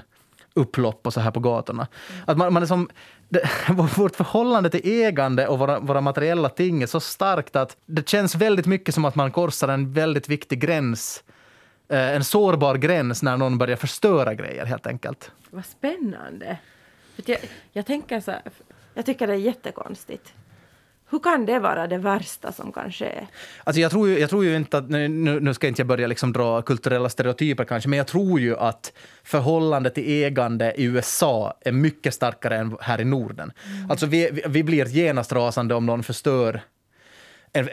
[0.54, 1.86] upplopp och så här på gatorna.
[2.10, 2.22] Mm.
[2.26, 2.88] Att man, man är som,
[3.28, 3.50] det,
[3.96, 8.34] vårt förhållande till ägande och våra, våra materiella ting är så starkt att det känns
[8.34, 11.24] väldigt mycket som att man korsar en väldigt viktig gräns
[11.88, 15.30] eh, en sårbar gräns när någon börjar förstöra grejer helt enkelt.
[15.50, 16.58] Vad spännande.
[17.14, 17.38] För jag,
[17.72, 18.42] jag tänker så här,
[18.94, 20.32] jag tycker det är jättekonstigt.
[21.10, 23.26] Hur kan det vara det värsta som kan ske?
[23.64, 25.08] Alltså jag, tror ju, jag tror ju inte att, nu,
[25.40, 28.92] nu ska inte jag börja liksom dra kulturella stereotyper kanske, men jag tror ju att
[29.22, 33.52] förhållandet till ägande i USA är mycket starkare än här i Norden.
[33.76, 33.90] Mm.
[33.90, 36.60] Alltså vi, vi blir genast rasande om någon förstör
[37.52, 37.68] en,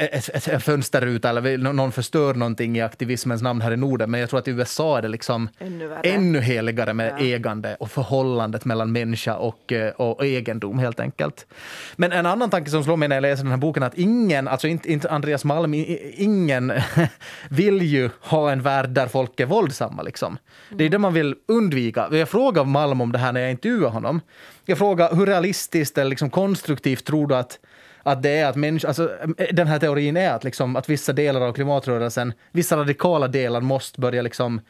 [0.52, 4.12] en, fönsterruta eller någon förstör någonting i aktivismens namn här i Norden.
[4.12, 7.26] Men jag tror att i USA är det liksom ännu, ännu heligare med ja.
[7.26, 11.48] ägande och förhållandet mellan människa och, eh, och, och, egendom helt enkelt.
[11.96, 13.98] Men en annan tanke som slår mig när jag läser den här boken är att
[13.98, 15.74] ingen, alltså inte, inte Andreas Malm,
[16.14, 16.74] ingen
[17.50, 20.02] vill ju ha en värld där folk är våldsamma.
[20.02, 20.38] Liksom.
[20.70, 22.08] Det är det man vill undvika.
[22.12, 24.22] Jag frågade Malm om det här när jag intervjuade honom.
[24.66, 27.60] Jag frågade hur realistiskt eller liksom konstruktivt tror du att
[28.08, 29.12] att det är att människor, alltså,
[29.52, 34.02] den här teorin är att, liksom, att vissa delar av klimatrörelsen, vissa radikala delar måste
[34.02, 34.62] börja liksom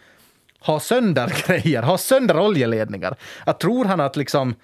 [0.60, 3.15] ha sönder grejer, ha sönder oljeledningar.
[3.45, 4.56] Att tror han att liksom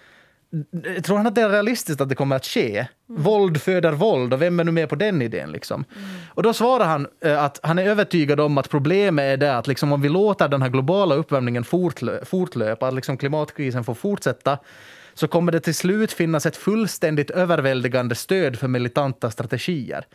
[1.03, 2.77] Tror han att det är realistiskt att det kommer att ske?
[2.77, 3.23] Mm.
[3.23, 5.51] Våld föder våld och vem är nu med på den idén?
[5.51, 5.85] Liksom?
[5.95, 6.09] Mm.
[6.27, 9.67] Och då svarar han eh, att han är övertygad om att problemet är det att
[9.67, 14.57] liksom, om vi låter den här globala uppvärmningen fortlö fortlöpa, att liksom klimatkrisen får fortsätta,
[15.13, 20.05] så kommer det till slut finnas ett fullständigt överväldigande stöd för militanta strategier.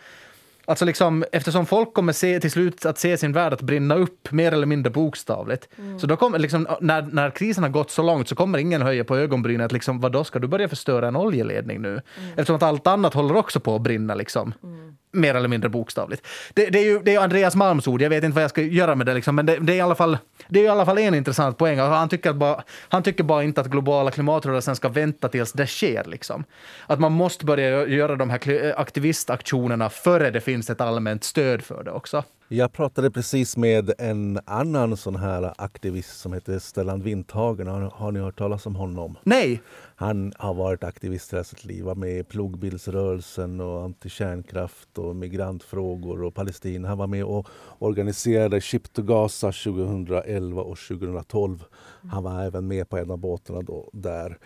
[0.65, 4.33] Alltså liksom, eftersom folk kommer se, till slut att se sin värld att brinna upp,
[4.33, 5.69] mer eller mindre bokstavligt.
[5.79, 5.99] Mm.
[5.99, 9.05] Så då kommer, liksom, när, när krisen har gått så långt så kommer ingen höja
[9.05, 11.89] på ögonbrynen liksom, vad då ska du börja förstöra en oljeledning nu?
[11.89, 12.03] Mm.
[12.31, 14.15] Eftersom att allt annat håller också på att brinna.
[14.15, 14.55] Liksom.
[14.63, 16.27] Mm mer eller mindre bokstavligt.
[16.55, 18.63] Det, det, är ju det är Andreas Malms ord, jag vet inte vad jag ska
[18.63, 20.19] göra med det, liksom, men det, det, är i alla fall,
[20.49, 21.79] det är i alla fall en intressant poäng.
[21.79, 26.05] Han tycker, bara, han tycker bara inte att globala klimatrörelsen ska vänta tills det sker.
[26.05, 26.45] Liksom.
[26.87, 31.85] Att man måste börja göra de här aktivistaktionerna före det finns ett allmänt stöd för
[31.85, 32.25] det också.
[32.51, 37.67] Jag pratade precis med en annan sån här aktivist som heter Stellan Windhagen.
[37.67, 39.19] Har, har ni hört talas om honom?
[39.23, 39.63] Nej!
[39.97, 41.85] Han har varit aktivist hela sitt liv.
[41.85, 46.89] Var med i plogbilsrörelsen och antikärnkraft och migrantfrågor och Palestina.
[46.89, 51.65] Han var med och organiserade Ship to Gaza 2011 och 2012.
[52.11, 54.39] Han var även med på en av båtarna då, där.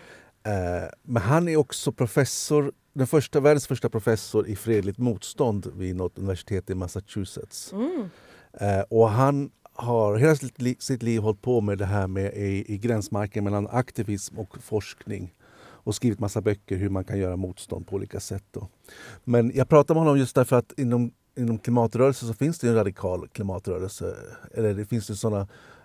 [0.47, 5.97] Eh, men han är också professor den första, världens första professor i fredligt motstånd vid
[5.97, 7.73] något universitet i Massachusetts.
[7.73, 8.09] Mm.
[8.53, 12.75] Eh, och han har hela sitt, sitt liv hållit på med det här med i,
[12.75, 15.35] i gränsmarken mellan aktivism och forskning
[15.85, 18.45] och skrivit massa böcker hur man kan göra motstånd på olika sätt.
[18.51, 18.69] Då.
[19.25, 22.75] Men jag pratar med honom just därför att inom, inom klimatrörelsen så finns det en
[22.75, 24.17] radikal klimatrörelse.
[24.55, 25.41] Eller det finns det såna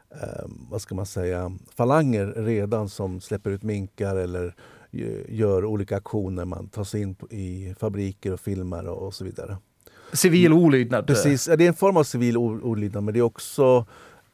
[0.10, 4.56] eh, vad ska man säga, falanger redan som släpper ut minkar eller
[5.30, 6.46] gör olika aktioner.
[6.46, 9.58] Man tar sig in i fabriker och filmar och, så vidare.
[10.14, 11.08] Civil olydnad?
[11.08, 13.86] Precis, det är en form av civil olydnad men det är också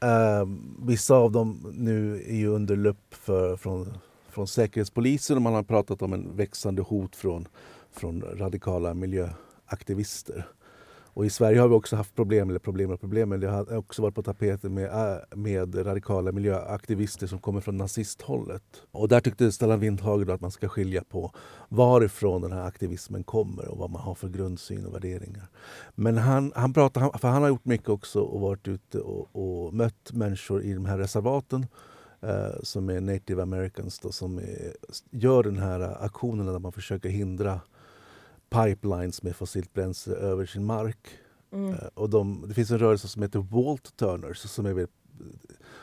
[0.02, 0.48] eh,
[0.82, 3.98] vissa av dem nu är ju under lupp för, från,
[4.30, 7.48] från Säkerhetspolisen och man har pratat om en växande hot från,
[7.92, 10.46] från radikala miljöaktivister.
[11.14, 13.76] Och I Sverige har vi också haft problem, eller problem och problem, men det har
[13.76, 18.62] också varit på tapeten med, äh, med radikala miljöaktivister som kommer från nazisthållet.
[18.90, 21.32] Och där tyckte Stellan Windhager att man ska skilja på
[21.68, 25.48] varifrån den här aktivismen kommer och vad man har för grundsyn och värderingar.
[25.94, 29.74] Men han, han, pratar, för han har gjort mycket också och varit ute och, och
[29.74, 31.66] mött människor i de här reservaten
[32.20, 34.76] eh, som är native americans då, som är,
[35.10, 37.60] gör den här aktionen där man försöker hindra
[38.54, 41.08] pipelines med fossilt bränsle över sin mark.
[41.52, 41.70] Mm.
[41.70, 44.86] Uh, och de, det finns en rörelse som heter Walt Turners som är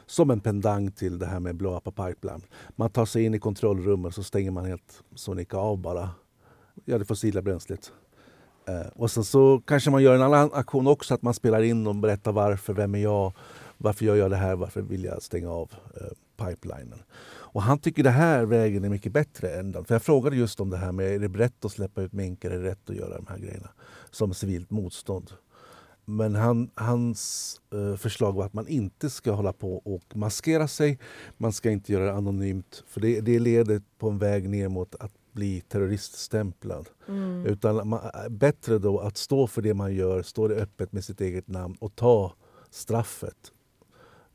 [0.06, 2.42] som en pendang till det här med blow up a pipeline.
[2.76, 6.10] Man tar sig in i kontrollrummet så stänger man helt sonika av bara
[6.86, 7.92] ja, det fossila bränslet.
[8.68, 11.88] Eh, och sen så kanske man gör en annan aktion också, att man spelar in
[11.88, 13.34] och berättar varför, vem är jag,
[13.78, 17.04] varför jag gör det här, varför vill jag stänga av eh, pipelinen.
[17.54, 19.86] Och han tycker det här vägen är mycket bättre än den.
[19.86, 22.52] För jag frågade just om det här med, är det rätt att släppa ut minkar,
[22.52, 23.70] är det rätt att göra de här grejerna
[24.12, 25.32] som civilt motstånd?
[26.06, 31.00] Men han, hans eh, förslag var att man inte ska hålla på och maskera sig.
[31.38, 34.96] Man ska inte göra det anonymt, för det, det leder på en väg ner mot
[34.96, 36.90] att bli terroriststämplad.
[37.08, 37.46] Mm.
[37.46, 41.22] Utan man, bättre då att stå för det man gör, stå det öppet med sitt
[41.22, 42.34] eget namn och ta
[42.70, 43.52] straffet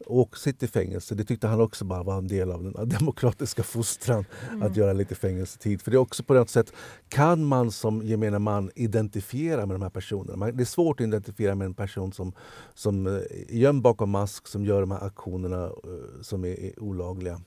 [0.06, 1.14] och sitt i fängelse.
[1.14, 4.24] Det tyckte han också bara var en del av den demokratiska fostran.
[4.50, 4.62] Mm.
[4.62, 5.82] Att göra lite fängelsetid.
[5.82, 6.72] För det är också på något sätt,
[7.08, 10.52] kan man som gemene man identifiera med de här personerna?
[10.52, 12.32] Det är svårt att identifiera med en person som,
[12.74, 16.82] som är eh, gömd bakom mask, som gör de här aktionerna eh, som är, är
[16.82, 17.40] olagliga.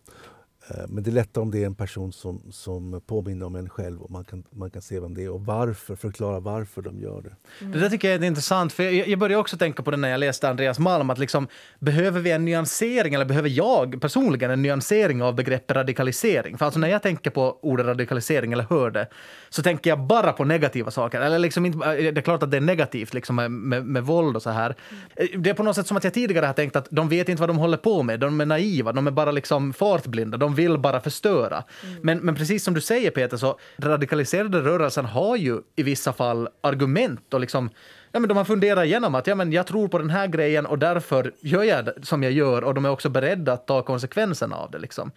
[0.69, 3.69] Eh, men det är lättare om det är en person som, som påminner om en
[3.69, 6.99] själv och man kan, man kan se vem det är och varför, förklara varför de
[6.99, 7.35] gör det.
[7.61, 7.71] Mm.
[7.71, 10.09] Det där tycker jag är intressant, för jag, jag började också tänka på det när
[10.09, 11.47] jag läste Andreas Malm, att liksom,
[11.79, 16.57] behöver vi en nyansering, eller behöver jag personligen en nyansering av begreppet radikalisering?
[16.57, 19.07] För alltså när jag tänker på ordet radikalisering eller hör det,
[19.49, 21.21] så tänker jag bara på negativa saker.
[21.21, 24.03] Eller liksom inte, eh, det är klart att det är negativt liksom med, med, med
[24.03, 24.75] våld och så här.
[25.15, 27.29] Eh, det är på något sätt som att jag tidigare har tänkt att de vet
[27.29, 30.55] inte vad de håller på med, de är naiva, de är bara liksom fartblinda, de
[30.59, 31.63] vill bara förstöra.
[31.83, 31.99] Mm.
[32.01, 36.49] Men, men precis som du säger Peter, så radikaliserade rörelsen har ju i vissa fall
[36.61, 37.69] argument och liksom
[38.11, 40.65] Ja, men de har funderat igenom att ja, men jag tror på den här grejen
[40.65, 43.81] och därför gör jag det som jag gör och de är också beredda att ta
[43.81, 44.79] konsekvenserna av det.
[44.79, 45.11] Liksom.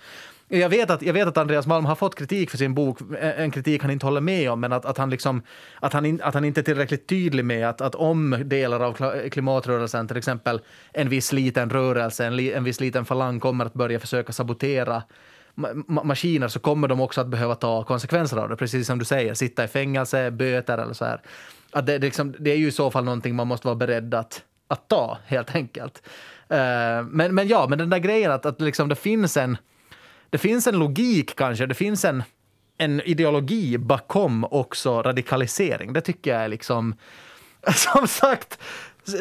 [0.48, 3.50] Jag vet, att, jag vet att Andreas Malm har fått kritik för sin bok, en
[3.50, 5.42] kritik han inte håller med om, men att, att, han, liksom,
[5.80, 9.20] att, han, in, att han inte är tillräckligt tydlig med att, att om delar av
[9.30, 10.60] klimatrörelsen, till exempel
[10.92, 15.02] en viss liten rörelse, en, en viss liten falang kommer att börja försöka sabotera
[15.54, 18.56] ma maskiner så kommer de också att behöva ta konsekvenser av det.
[18.56, 21.20] Precis som du säger, sitta i fängelse, böter eller så här.
[21.72, 24.14] Att det, det, liksom, det är ju i så fall någonting man måste vara beredd
[24.14, 26.02] att, att ta, helt enkelt.
[26.52, 26.58] Uh,
[27.10, 29.56] men, men ja, men den där grejen att, att liksom det finns en
[30.32, 32.22] det finns en logik kanske, det finns en,
[32.78, 35.92] en ideologi bakom också radikalisering.
[35.92, 36.94] Det tycker jag är liksom,
[37.74, 38.58] som sagt,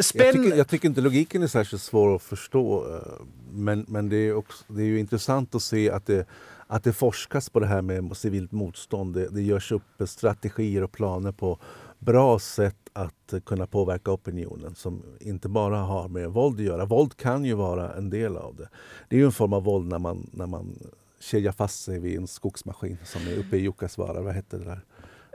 [0.02, 0.26] spänn...
[0.26, 2.96] Jag tycker, jag tycker inte logiken är särskilt svår att förstå.
[2.96, 6.28] Eh, men, men det, är också, det är ju intressant att se att det,
[6.68, 9.14] att det forskas på det här med civilt motstånd.
[9.14, 11.60] Det, det görs upp strategier och planer på
[12.02, 16.86] bra sätt att kunna påverka opinionen som inte bara har med våld att göra.
[16.86, 18.70] Våld kan ju vara en del av det.
[19.10, 20.80] Det är ju en form av våld när man, när man
[21.20, 24.22] kedjar fast sig vid en skogsmaskin som är uppe i Jukkasvaara.
[24.22, 24.82] Vad hette det där?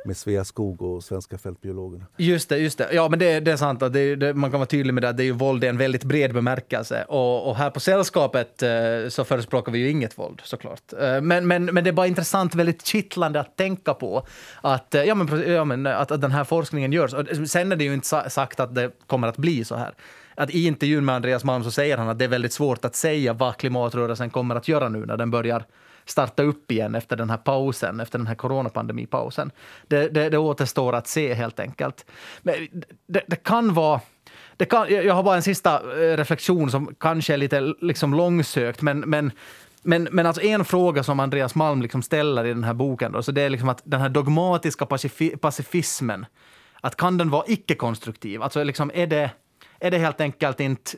[0.06, 2.06] Med Sveaskog och Svenska fältbiologerna.
[2.16, 2.88] Just det, just det.
[2.92, 3.82] Ja, men det, det är sant.
[3.82, 5.12] Att det, det, man kan vara tydlig med det.
[5.12, 7.04] Det är ju våld i en väldigt bred bemärkelse.
[7.08, 8.68] Och, och här på Sällskapet eh,
[9.08, 10.92] så förespråkar vi ju inget våld såklart.
[11.00, 14.26] Eh, men, men, men det är bara intressant, väldigt kittlande att tänka på
[14.60, 17.14] att, eh, ja, men, ja, men, att, att den här forskningen görs.
[17.14, 19.94] Och sen är det ju inte sagt att det kommer att bli så här
[20.36, 22.94] att i intervjun med Andreas Malm så säger han att det är väldigt svårt att
[22.94, 25.64] säga vad klimatrörelsen kommer att göra nu när den börjar
[26.06, 29.50] starta upp igen efter den här pausen, efter den här coronapandemipausen.
[29.88, 32.06] Det, det, det återstår att se helt enkelt.
[32.42, 32.54] Men
[33.06, 34.00] det, det kan vara
[34.56, 38.82] det kan, jag har bara en sista eh, reflektion som kanske är lite liksom långsökt,
[38.82, 39.32] men, men
[39.82, 43.22] men, men alltså en fråga som Andreas Malm liksom ställer i den här boken, då,
[43.22, 44.86] så det är liksom att den här dogmatiska
[45.40, 46.26] pacifismen,
[46.80, 48.42] att kan den vara icke-konstruktiv?
[48.42, 49.30] Alltså liksom är det
[49.80, 50.90] är det helt enkelt inte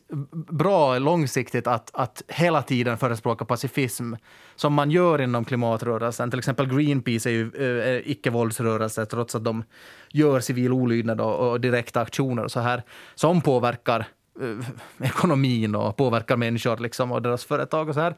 [0.51, 4.15] bra långsiktigt att, att hela tiden förespråka pacifism
[4.57, 6.31] som man gör inom klimatrörelsen.
[6.31, 9.65] Till exempel Greenpeace är ju eh, icke-våldsrörelse trots att de
[10.13, 12.83] gör civil olydnad och, och direkta aktioner och så här
[13.15, 14.07] som påverkar
[14.41, 18.15] eh, ekonomin och påverkar människor liksom och deras företag och så här.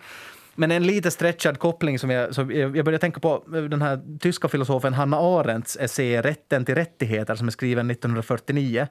[0.55, 4.19] Men en lite stretchad koppling som jag, som jag började tänka på eh, den här
[4.19, 8.87] tyska filosofen Hanna Arendts essä Rätten till rättigheter som är skriven 1949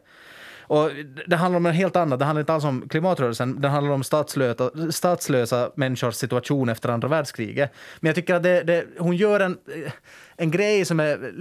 [0.69, 0.91] och
[1.27, 2.19] det handlar om en helt annat.
[2.19, 3.61] Det handlar inte alls om klimatrörelsen.
[3.61, 7.73] Det handlar om statslösa, statslösa människors situation efter andra världskriget.
[7.99, 9.91] Men jag tycker att det, det, hon gör en, eh,
[10.35, 11.33] en grej som är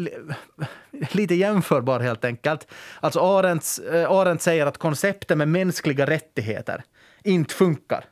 [1.17, 2.67] lite jämförbar helt enkelt.
[3.01, 6.85] Alltså Arendt, eh, Arendt säger att konceptet med mänskliga rättigheter
[7.25, 8.05] inte funkar.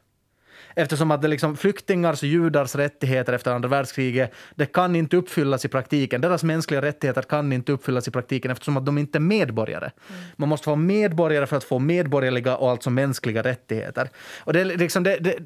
[0.78, 5.64] Eftersom att det liksom flyktingars och judars rättigheter efter andra världskriget, det kan inte uppfyllas
[5.64, 6.20] i praktiken.
[6.20, 9.90] Deras mänskliga rättigheter kan inte uppfyllas i praktiken eftersom att de inte är medborgare.
[10.08, 10.22] Mm.
[10.36, 14.10] Man måste vara medborgare för att få medborgerliga och alltså mänskliga rättigheter.
[14.38, 15.36] Och det, liksom, det, det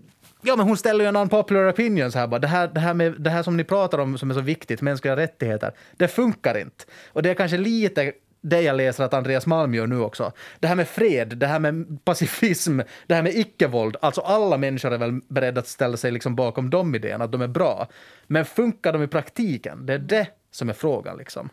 [0.43, 2.39] Ja, men hon ställer ju en unpopular opinion så här bara.
[2.39, 4.81] Det här, det, här med, det här som ni pratar om som är så viktigt,
[4.81, 6.85] mänskliga rättigheter, det funkar inte.
[7.13, 10.33] Och det är kanske lite det jag läser att Andreas Malm gör nu också.
[10.61, 13.97] Det här med fred, det här med pacifism, det här med icke-våld.
[14.03, 17.43] Alltså alla människor är väl beredda att ställa sig liksom bakom de idéerna, att de
[17.43, 17.89] är bra.
[18.27, 19.87] Men funkar de i praktiken?
[19.87, 21.19] Det är det som är frågan.
[21.19, 21.49] Liksom.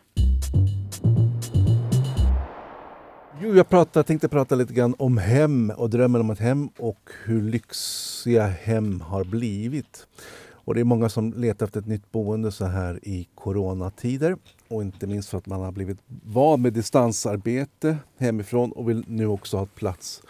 [3.42, 7.10] Jo, jag pratar, tänkte prata lite grann om hem och drömmen om ett hem och
[7.24, 10.08] hur lyxiga hem har blivit.
[10.52, 14.38] Och det är många som letar efter ett nytt boende så här i coronatider.
[14.68, 19.28] Och inte minst för att man har blivit van med distansarbete hemifrån och vill nu
[19.28, 20.22] också ha plats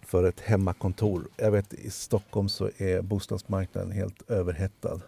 [0.00, 1.28] för ett hemmakontor.
[1.36, 5.00] Jag vet i Stockholm så är bostadsmarknaden helt överhettad.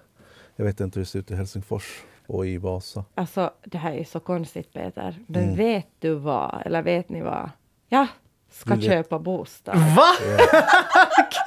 [0.56, 3.04] Jag vet inte hur det ser ut i Helsingfors och i Vasa.
[3.14, 5.18] Alltså, det här är så konstigt, Peter.
[5.26, 5.56] Men mm.
[5.56, 7.50] vet du vad, eller vet ni vad?
[7.88, 8.06] Jag
[8.50, 9.76] ska köpa bostad.
[9.76, 10.06] Va?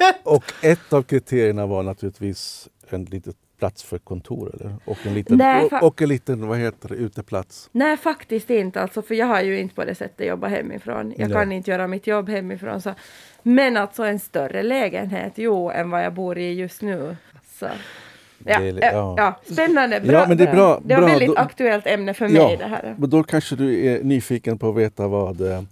[0.00, 0.12] Ja.
[0.24, 4.74] och ett av kriterierna var naturligtvis en liten plats för kontor eller?
[4.84, 7.68] Och en liten, Nej, och, och en liten vad heter det, uteplats?
[7.72, 8.80] Nej, faktiskt inte.
[8.80, 11.14] Alltså, för jag har ju inte på det sättet jobbat hemifrån.
[11.16, 11.36] Jag Nej.
[11.36, 12.80] kan inte göra mitt jobb hemifrån.
[12.80, 12.94] Så.
[13.42, 17.16] Men alltså en större lägenhet, jo, än vad jag bor i just nu.
[17.58, 17.66] Så.
[18.44, 19.14] Ja, ja.
[19.16, 20.00] ja, spännande.
[20.00, 22.36] Bra, ja, men det, är bra, det var ett väldigt då, aktuellt ämne för mig.
[22.36, 22.94] Ja, det här.
[22.98, 25.62] Men då kanske du är nyfiken på att veta vad eh,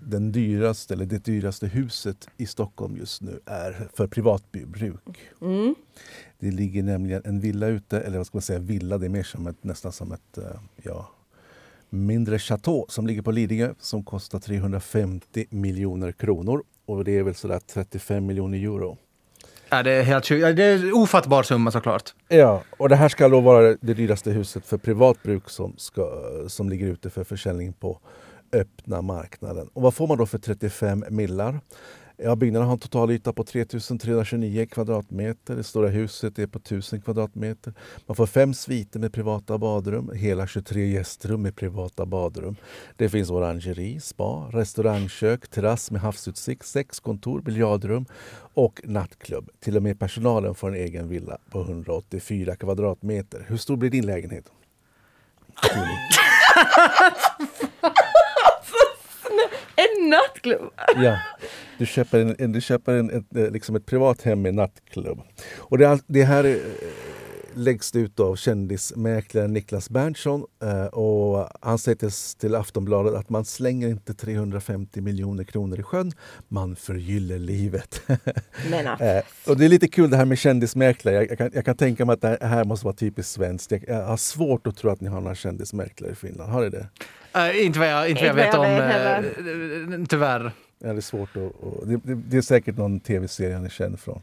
[0.00, 5.18] den dyraste, eller det dyraste huset i Stockholm just nu är för privatbruk.
[5.40, 5.74] Mm.
[6.38, 9.22] Det ligger nämligen en villa ute, eller vad ska man säga villa, det är mer
[9.22, 10.44] som ett, nästan som ett eh,
[10.82, 11.08] ja,
[11.90, 16.62] mindre chateau som ligger på Lidingö som kostar 350 miljoner kronor.
[16.86, 18.98] Och det är väl sådär 35 miljoner euro.
[19.68, 22.14] Ja, det är helt Det är en ofattbar summa såklart.
[22.28, 26.08] Ja, och det här ska då vara det dyraste huset för privat bruk som, ska,
[26.48, 28.00] som ligger ute för försäljning på
[28.52, 29.68] öppna marknaden.
[29.72, 31.60] Och vad får man då för 35 millar?
[32.18, 35.56] Ja, byggnaden har en totalyta på 3329 kvadratmeter.
[35.56, 37.72] Det stora huset är på 1000 kvadratmeter.
[38.06, 42.56] Man får fem sviter med privata badrum, hela 23 gästrum med privata badrum.
[42.96, 48.06] Det finns orangeri, spa, restaurangkök, terrass med havsutsikt, sex kontor, biljardrum
[48.54, 49.50] och nattklubb.
[49.60, 53.44] Till och med personalen får en egen villa på 184 kvadratmeter.
[53.48, 54.52] Hur stor blir din lägenhet?
[59.76, 60.72] En nattklubb?
[60.96, 61.18] Ja.
[61.78, 65.20] Du köper, en, du köper en, ett, eh, liksom ett privat hem med nattklubb.
[65.58, 66.56] Och det, det här eh,
[67.56, 70.44] eh, läggs ut av kändismäklaren Niklas Berntsson.
[70.62, 76.12] Eh, och han säger till, Aftonbladet att man slänger inte 350 miljoner kronor i sjön,
[76.48, 78.02] man förgyller livet.
[78.70, 78.86] Men
[79.46, 81.14] och det är lite kul det här med kändismäklare.
[81.14, 83.72] Jag, kan, jag kan tänka mig att det här måste vara typiskt svenskt.
[83.86, 86.52] Jag, har svårt att tro att ni har några kändismäklare i Finland.
[86.52, 86.88] Har ni det?
[87.36, 88.66] Uh, inte vad jag, inte vad jag vet om,
[89.98, 90.52] uh, tyvärr.
[90.78, 94.00] Ja, det är svårt att, och, det, det, är säkert någon tv-serie han är känd
[94.00, 94.22] från.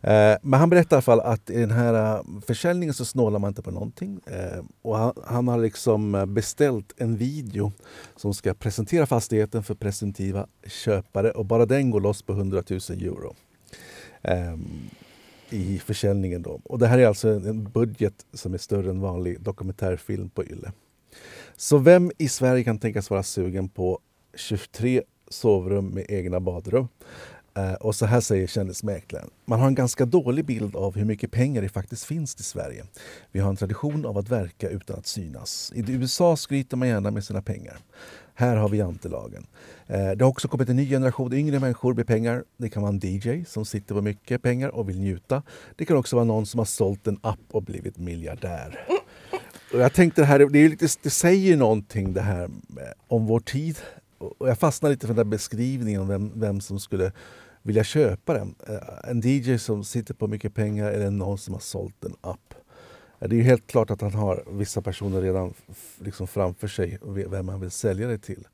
[0.00, 3.38] Eh, men han berättar i alla fall att i den här eh, försäljningen så snålar
[3.38, 4.20] man inte på någonting.
[4.26, 7.72] Eh, och han, han, har liksom beställt en video
[8.16, 12.80] som ska presentera fastigheten för presumtiva köpare och bara den går loss på 100 000
[12.88, 13.34] euro.
[14.22, 14.90] Ehm,
[15.50, 16.42] I försäljningen.
[16.42, 16.60] Då.
[16.64, 20.72] Och det här är alltså en budget som är större än vanlig dokumentärfilm på Yle.
[21.56, 23.98] Så vem i Sverige kan tänkas vara sugen på
[24.34, 26.88] 23 sovrum med egna badrum?
[27.60, 29.30] Eh, och så här säger kändismäklaren.
[29.44, 32.84] Man har en ganska dålig bild av hur mycket pengar det faktiskt finns i Sverige.
[33.32, 35.72] Vi har en tradition av att verka utan att synas.
[35.74, 37.78] I USA skryter man gärna med sina pengar.
[38.34, 39.46] Här har vi jantelagen.
[39.86, 42.44] Eh, det har också kommit en ny generation yngre människor med pengar.
[42.56, 45.42] Det kan vara en DJ som sitter på mycket pengar och vill njuta.
[45.76, 48.86] Det kan också vara någon som har sålt en app och blivit miljardär.
[49.72, 52.50] Och jag tänkte det här, det, är lite, det säger någonting det här
[53.08, 53.78] om vår tid.
[54.18, 57.12] Och jag fastnade lite för den där beskrivningen om vem, vem som skulle
[57.62, 58.54] vilja köpa den.
[58.68, 62.54] Eh, en DJ som sitter på mycket pengar eller någon som har sålt en app.
[63.20, 65.54] Eh, det är helt klart att han har vissa personer redan
[65.98, 68.46] liksom framför sig vem han vill sälja det till.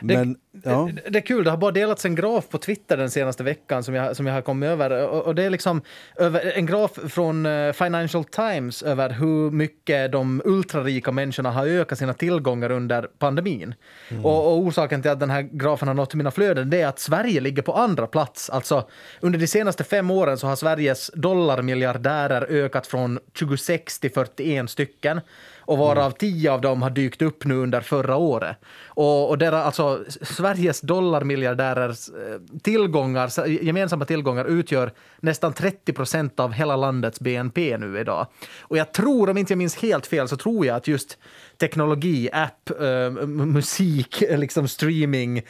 [0.00, 0.90] Men, det, ja.
[1.10, 3.94] det, är kul, det har bara delats en graf på Twitter den senaste veckan som
[3.94, 5.08] jag, som jag har kommit över.
[5.08, 5.82] Och, och det är liksom
[6.16, 11.98] över, en graf från uh, Financial Times över hur mycket de ultrarika människorna har ökat
[11.98, 13.74] sina tillgångar under pandemin.
[14.08, 14.24] Mm.
[14.24, 16.98] Och, och, orsaken till att den här grafen har nått mina flöden det är att
[16.98, 18.50] Sverige ligger på andra plats.
[18.50, 18.88] Alltså
[19.20, 25.20] under de senaste fem åren så har Sveriges dollarmiljardärer ökat från 26 till 41 stycken
[25.68, 28.56] och varav tio av dem har dykt upp nu under förra året.
[28.98, 36.52] Och, och deras, alltså, Sveriges dollarmiljardärers eh, tillgångar, gemensamma tillgångar utgör nästan 30 procent av
[36.52, 38.26] hela landets BNP nu idag.
[38.60, 41.18] Och jag tror, om inte jag minns helt fel, så tror jag att just
[41.56, 45.44] teknologi, app, äh, musik, liksom streaming äh,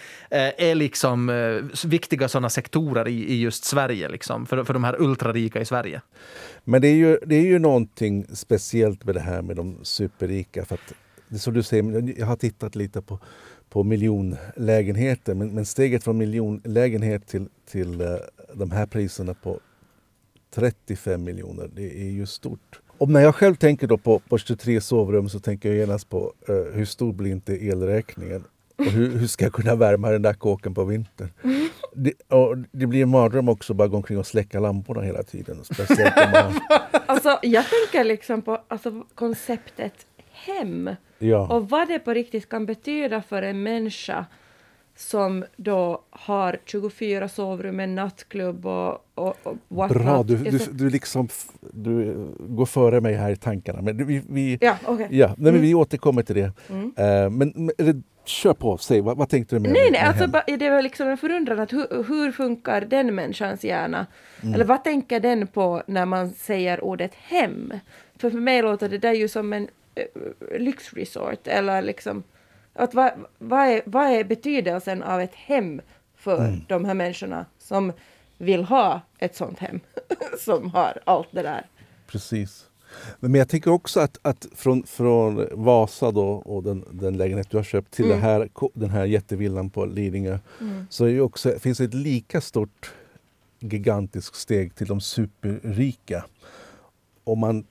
[0.58, 5.02] är liksom äh, viktiga sådana sektorer i, i just Sverige, liksom, för, för de här
[5.02, 6.00] ultrarika i Sverige.
[6.64, 10.64] Men det är, ju, det är ju någonting speciellt med det här med de superrika.
[10.64, 10.94] För att
[11.36, 13.18] som du säger, jag har tittat lite på,
[13.68, 18.16] på miljonlägenheter men, men steget från miljonlägenhet till, till eh,
[18.54, 19.60] de här priserna på
[20.50, 22.80] 35 miljoner, det är ju stort.
[22.98, 26.32] Och när jag själv tänker då på, på 23 sovrum så tänker jag genast på
[26.48, 28.44] eh, hur stor blir inte elräkningen?
[28.78, 31.28] Och hur, hur ska jag kunna värma den där kåken på vintern?
[31.94, 35.64] Det, och det blir en mardröm också bara gå omkring och släcka lamporna hela tiden.
[35.64, 36.60] Speciellt man,
[37.06, 39.94] Alltså, jag tänker liksom på alltså, konceptet
[40.46, 41.46] hem ja.
[41.46, 44.26] och vad det på riktigt kan betyda för en människa
[44.96, 50.26] som då har 24 sovrum, en nattklubb och, och, och what Bra, not.
[50.26, 51.28] du, du, du, liksom,
[51.60, 53.82] du går före mig här i tankarna.
[53.82, 55.08] Men vi, vi, Ja, okej.
[55.10, 56.52] ja, nej, men vi återkommer till det.
[56.68, 56.92] Mm.
[56.96, 60.70] Eh, men men kör på, säg, vad, vad tänkte du med Nej, nej, alltså det
[60.70, 64.06] var liksom en förundran att hur, hur funkar den människans hjärna?
[64.42, 64.54] Mm.
[64.54, 67.72] Eller vad tänker den på när man säger ordet hem?
[68.18, 69.68] För för mig låter det där ju som en uh,
[70.58, 72.22] lyxresort eller liksom
[72.72, 75.80] att vad, vad, är, vad är betydelsen av ett hem
[76.16, 76.60] för Mm.
[76.68, 77.92] de här människorna som
[78.38, 79.80] vill ha ett sånt hem
[80.38, 81.66] som har allt det där?
[82.06, 82.64] Precis.
[83.20, 87.56] Men jag tänker också att, att från, från Vasa då, och den, den lägenhet du
[87.56, 88.20] har köpt till Mm.
[88.20, 90.38] här, den här jättevillan på Lidingö
[90.90, 92.92] så är också, finns ett lika stort
[93.60, 96.24] gigantiskt steg till de superrika.
[97.24, 97.64] Om man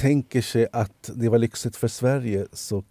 [0.00, 2.84] tänker sig att det var lyxigt för Sverige så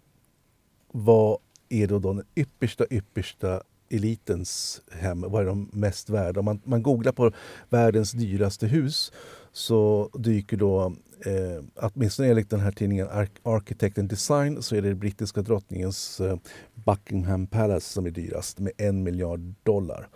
[0.92, 1.38] vad
[1.68, 5.20] är då, den yppersta, yppersta elitens hem?
[5.20, 6.40] Vad är de mest värda?
[6.40, 7.32] Om man, man googlar på
[7.68, 9.12] världens dyraste hus
[9.52, 10.94] så dyker då,
[11.26, 16.20] eh, åtminstone enligt den här tidningen Arch- Architect and Design, så är det brittiska drottningens
[16.20, 16.36] eh,
[16.74, 20.08] Buckingham Palace som är dyrast med en miljard dollar.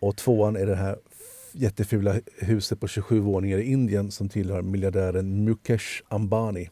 [0.00, 0.98] Och tvåan är det här
[1.54, 6.68] jättefula huset på 27 våningar i Indien som tillhör miljardären Mukesh Ambani.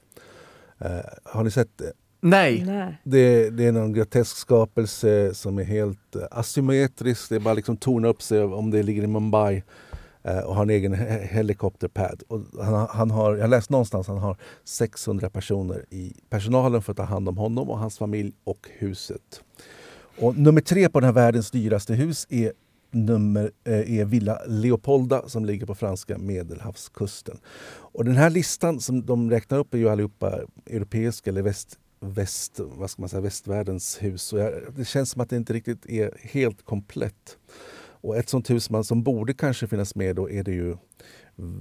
[0.78, 0.90] Eh,
[1.24, 1.92] har ni sett det?
[2.20, 2.64] Nej.
[2.66, 3.00] Nej.
[3.04, 7.28] Det, det är någon grotesk skapelse som är helt eh, asymmetrisk.
[7.28, 9.62] Det är bara liksom torna upp sig om det ligger i Mumbai
[10.22, 12.22] eh, och har en egen he- helikopterpad.
[12.28, 16.12] Och han, har- han har, jag har läst någonstans att han har 600 personer i
[16.30, 19.40] personalen för att ta hand om honom och hans familj och huset.
[20.18, 22.52] Och nummer tre på den här världens dyraste hus är,
[22.92, 27.38] nummer, eh, är Villa Leopolda som ligger på franska medelhavskusten.
[27.68, 32.60] Och den här listan som de räknar upp är ju allihopa europeiska eller väst, väst,
[32.60, 34.32] vad ska man säga, västvärldens hus.
[34.32, 34.38] Och
[34.76, 37.36] det känns som att det inte riktigt är helt komplett.
[38.02, 40.76] Och ett sånt hus man, som borde kanske finnas med då är det ju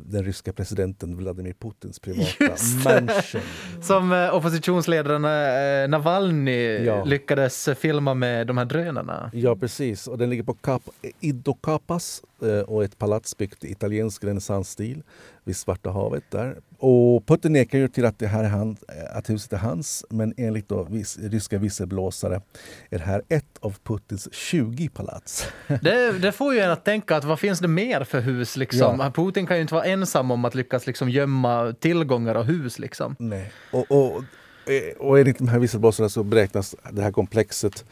[0.06, 2.46] den ryska presidenten Vladimir Putins privata
[2.84, 3.42] mansion.
[3.82, 7.04] Som eh, oppositionsledaren eh, Navalny Ja.
[7.04, 9.30] lyckades filma med de här drönarna.
[9.34, 10.08] Ja, precis.
[10.08, 10.82] Och den ligger på Cap
[11.20, 15.04] Iddo Capas eh, och ett palats byggt i italiensk renässansstil
[15.44, 16.24] vid Svarta havet.
[16.30, 16.56] där.
[16.78, 18.78] Och Putin nekar ju till att, det här är han,
[19.14, 22.42] att huset är hans men enligt då vis, ryska visselblåsare
[22.90, 25.48] är det här ett av Putins 20 palats.
[25.82, 29.00] Det, det får ju en att tänka att vad finns det mer för hus liksom?
[29.00, 29.12] Ja.
[29.16, 33.16] Putin kan ju inte vara ensam om att lyckas liksom gömma tillgångar och hus liksom.
[33.20, 33.52] Nej.
[33.72, 34.24] Och, och,
[34.72, 37.86] eh, och enligt de här visselblåsarna så beräknas det här komplexet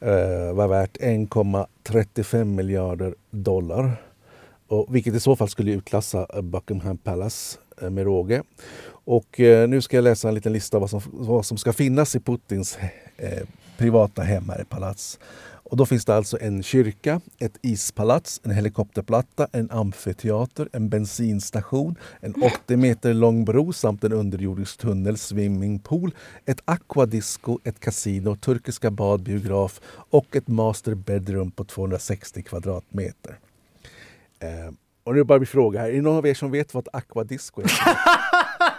[0.00, 3.96] eh, vara värt 1,35 miljarder dollar.
[4.68, 8.42] Och, vilket i så fall skulle utklassa eh, Buckingham Palace eh, med råge.
[8.88, 12.16] Och eh, nu ska jag läsa en liten lista vad som, vad som ska finnas
[12.16, 12.78] i Putins
[13.16, 13.42] eh,
[13.78, 15.18] privata hem här i palats.
[15.70, 21.96] Och då finns det alltså en kyrka, ett ispalats, en helikopterplatta, en amfiteater, en bensinstation,
[22.20, 26.14] en 80 meter lång bro samt en underjordisk tunnel, swimmingpool,
[26.44, 33.38] ett aquadisco, ett kasino, turkiska bad, biograf och ett master bedroom på 260 kvadratmeter.
[34.40, 34.72] Eh,
[35.04, 37.60] och nu bara min fråga här, är det någon av er som vet vad aquadisco
[37.62, 37.70] är?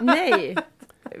[0.04, 0.56] Nej.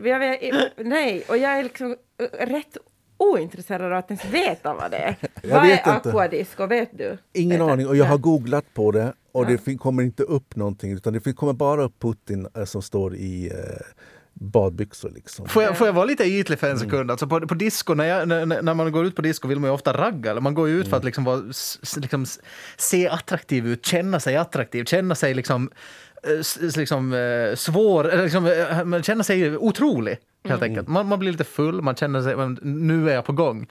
[0.04, 0.40] Jag vet,
[0.76, 2.76] nej, och jag är liksom eh, rätt
[3.16, 5.16] ointresserad av att ens veta vad det är.
[5.42, 6.08] Jag vad vet är inte.
[6.08, 7.18] aquadisco, vet du?
[7.32, 9.58] Ingen Vet aning och jag har googlat på det och Ja.
[9.64, 13.46] det kommer inte upp någonting utan det kommer bara upp Putin eh, som står i
[13.50, 13.54] eh,
[14.40, 15.48] badbyxor liksom.
[15.48, 17.10] Får jag, får jag vara lite ytlig för en sekund?
[17.10, 19.70] Alltså på, på disco, när, jag, när, när man går ut på disco vill man
[19.70, 20.30] ju ofta ragga.
[20.30, 21.42] Eller man går ju ut för att liksom vara,
[21.96, 22.26] liksom,
[22.76, 25.70] se attraktiv ut, känna sig attraktiv, känna sig liksom,
[26.22, 30.18] eh, liksom eh, svår, liksom, eh, man känna sig otrolig.
[30.44, 30.88] Helt enkelt.
[30.88, 33.66] Man, man blir lite full, man känner sig, nu är jag på gång.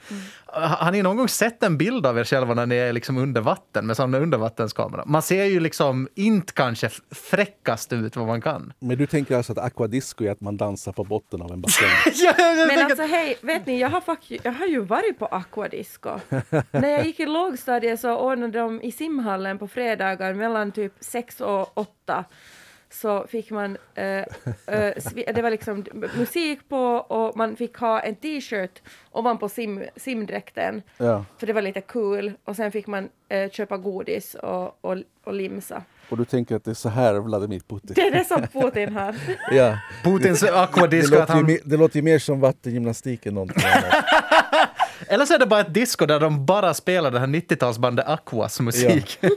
[0.46, 3.18] Ha- Har ni någon gång sett en bild av er själva när ni är liksom
[3.18, 5.02] under vatten med sån undervattenskamera?
[5.06, 8.72] Man ser ju liksom inte kanske fräckast ut vad man kan.
[8.78, 11.88] Men du tänker alltså att aquadisco är att man dansar på botten av en bassäng?
[12.14, 15.26] Ja, Men tänker- alltså hej, vet ni, jag har, fakt- jag har ju varit på
[15.26, 16.10] aquadisco.
[16.70, 21.40] När jag gick i lågstadiet så ordnade de i simhallen på fredagar mellan typ sex
[21.40, 22.24] och åtta
[22.90, 24.24] så fick man, eh, eh,
[24.96, 25.84] svi- det var liksom
[26.18, 28.82] musik på och man fick ha en t-shirt
[29.12, 30.82] ovanpå sim, simdräkten.
[30.96, 31.24] Ja.
[31.38, 32.32] För det var lite kul.
[32.44, 35.82] Och sen fick man eh, köpa godis och, och, och limsa.
[36.10, 37.92] Och du tänker att det är så här Vladimir Putin...
[37.94, 39.14] Det är det som Putin har.
[39.52, 39.78] Ja.
[40.04, 41.14] Putins Det, aquadisco.
[41.14, 44.04] ju, han, mer- det låter ju mer som vattengymnastik än någonting annat.
[45.08, 48.60] eller så är det bara ett disco där de bara spelar det här 90-talsbandet Aquas
[48.60, 49.18] musik.
[49.20, 49.28] Ja,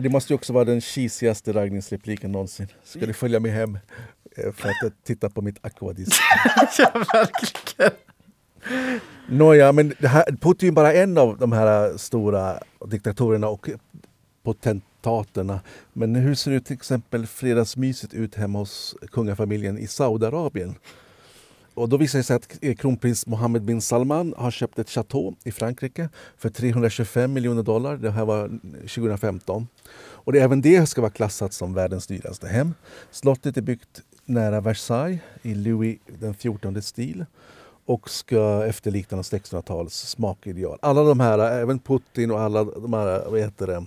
[0.00, 2.66] Det måste ju också vara den cheesigaste raggningsrepliken någonsin.
[2.84, 3.78] Ska du följa med hem
[4.36, 6.12] eh, för att titta på mitt aquadisk?
[6.78, 7.92] ja, verkligen.
[9.28, 13.68] Nåja, men det här, Putin är bara en av de här stora diktatorerna och
[14.42, 15.60] potentaterna.
[15.92, 20.74] Men hur ser det till exempel fredagsmyset ut hemma hos kungafamiljen i Saudiarabien?
[21.74, 25.52] Och då visar det sig att kronprins Mohammed bin Salman har köpt ett chateau i
[25.52, 27.96] Frankrike för 325 miljoner dollar.
[27.96, 29.66] Det här var 2015.
[29.98, 32.74] Och det, även det ska vara klassat som världens dyraste hem.
[33.10, 37.24] Slottet är byggt nära Versailles i Louis den 14 stil
[37.86, 40.78] och ska efterlikna 1600-talets smakideal.
[40.82, 43.84] Alla de här, även Putin och alla de här, vad heter det,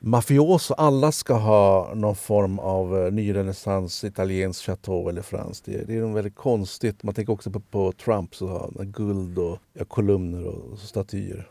[0.00, 5.64] mafioso, alla ska ha någon form av eh, nyrenässans, italiensk chateau eller franskt.
[5.64, 7.02] Det, det är väldigt konstigt.
[7.02, 11.48] Man tänker också på, på Trump, så han guld och ja, kolumner och statyer.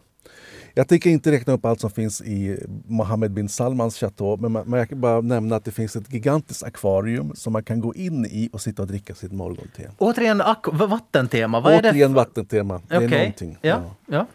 [0.74, 4.70] Jag tänker inte räkna upp allt som finns i Mohammed bin Salmans chateau men man,
[4.70, 7.96] man jag kan bara nämna att det finns ett gigantiskt akvarium som man kan gå
[7.96, 9.92] in i och sitta och dricka sitt morgonte.
[9.98, 10.42] Återigen
[10.72, 11.60] vattentema.
[11.60, 11.90] Vad är det?
[11.90, 12.82] Återigen vattentema.
[12.88, 13.20] Det är Okej.
[13.20, 13.58] någonting.
[13.62, 14.26] Ja, ja.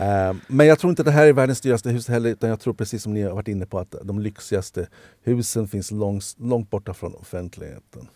[0.00, 2.74] Eh, Men jag tror inte det här är världens dyraste hus heller utan jag tror
[2.74, 4.88] precis som ni har varit inne på att de lyxigaste
[5.22, 8.08] husen finns långt, långt borta från offentligheten.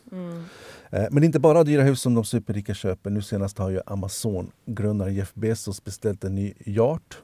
[0.90, 3.10] Eh, Men det är inte bara dyra hus som de superrika köper.
[3.10, 7.18] Nu senast har ju Amazon-grundaren Jeff Bezos beställt en ny yacht.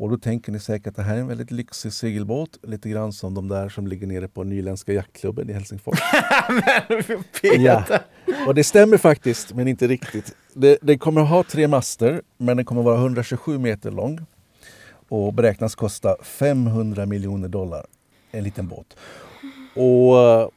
[0.00, 2.58] Och då tänker ni säkert att det här är en väldigt lyxig segelbåt.
[2.62, 5.98] Lite grann som de där som ligger nere på Nyländska jaktklubben i Helsingfors.
[7.42, 7.84] Ja,
[8.46, 10.34] och det stämmer faktiskt, men inte riktigt.
[10.54, 14.20] Det, det kommer att ha tre master, men den kommer att vara 127 meter lång
[15.08, 17.86] och beräknas kosta 500 miljoner dollar.
[18.30, 18.96] En liten båt.
[19.74, 20.48] Och eh,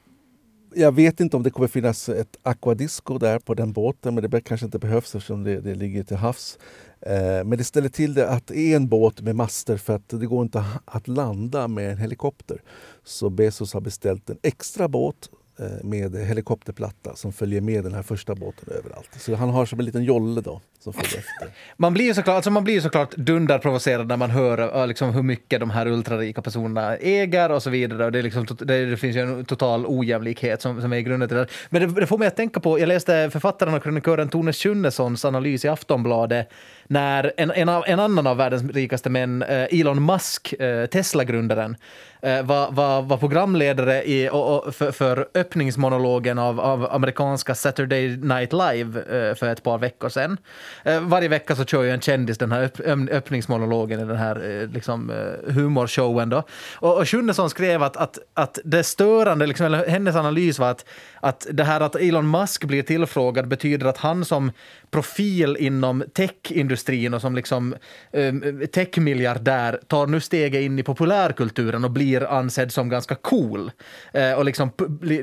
[0.73, 4.41] jag vet inte om det kommer finnas ett aquadisco där på den båten, men det
[4.41, 6.57] kanske inte behövs eftersom det, det ligger till havs.
[7.01, 10.09] Eh, Men det ställer till det att det är en båt med master för att
[10.09, 12.61] det går inte att landa med en helikopter.
[13.03, 15.29] Så Bezos har beställt en extra båt
[15.61, 19.09] Eh, med helikopterplatta som följer med den här första båten överallt.
[19.17, 21.47] Så han har som en liten jolle då som efter.
[21.77, 25.59] Man blir ju såklart, alltså man blir såklart dunderprovocerad när man hör liksom, hur mycket
[25.59, 28.05] de här ultrarika personerna äger och så vidare.
[28.05, 31.03] Och det, är liksom, det, det finns ju en total ojämlikhet som, som är i
[31.03, 31.47] grunden till det.
[31.69, 35.25] Men det, det får mig att tänka på, jag läste författaren och krönikören Tone Schunnessons
[35.25, 36.49] analys i Aftonbladet
[36.91, 41.75] när en, en, en annan av världens rikaste män, eh, Elon Musk, eh, Tesla-grundaren,
[42.21, 48.17] eh, var, var, var programledare i, och, och för, för öppningsmonologen av, av amerikanska Saturday
[48.17, 49.03] Night Live
[49.35, 50.37] för ett par veckor sedan.
[50.83, 52.71] Eh, varje vecka så kör ju en kändis den här
[53.11, 56.29] öppningsmonologen i den här eh, liksom, eh, humorshowen.
[56.29, 56.43] Då.
[56.75, 60.85] Och, och Schunnesson skrev att, att, att det störande, liksom, eller hennes analys var att,
[61.19, 64.51] att det här att Elon Musk blir tillfrågad betyder att han som
[64.91, 67.75] profil inom techindustrin och som liksom,
[68.11, 73.71] ehm, techmiljardär tar nu steget in i populärkulturen och blir ansedd som ganska cool.
[74.13, 74.71] Eh, och liksom,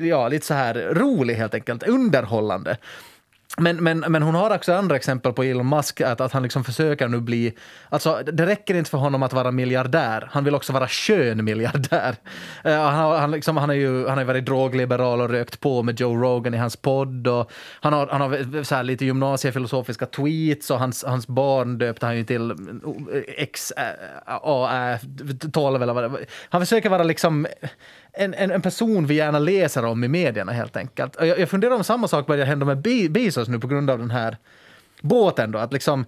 [0.00, 2.76] ja, lite så här rolig helt enkelt, underhållande.
[3.60, 6.64] Men, men, men hon har också andra exempel på Elon Musk, att, att han liksom
[6.64, 7.54] försöker nu bli...
[7.88, 12.16] Alltså, det räcker inte för honom att vara miljardär, han vill också vara skön miljardär.
[12.66, 15.30] Uh, eh, han, har, han, liksom, han, är ju, han har ju varit drogliberal och
[15.30, 17.28] rökt på med Joe Rogan i hans podd.
[17.28, 22.06] Och han har, han har så här lite gymnasiefilosofiska tweets och hans, hans barn döpte
[22.06, 22.56] han ju till eh,
[23.26, 23.72] X,
[24.26, 24.98] A,
[25.52, 26.20] 12 eller vad det var.
[26.48, 27.46] Han försöker vara liksom
[28.18, 31.16] en, en, en person vi gärna läser om i medierna helt enkelt.
[31.16, 33.90] Och Jag, jag funderar om samma sak börjar hända med Be- Bezos nu på grund
[33.90, 34.36] av den här
[35.00, 35.58] båten då.
[35.58, 36.04] Att liksom,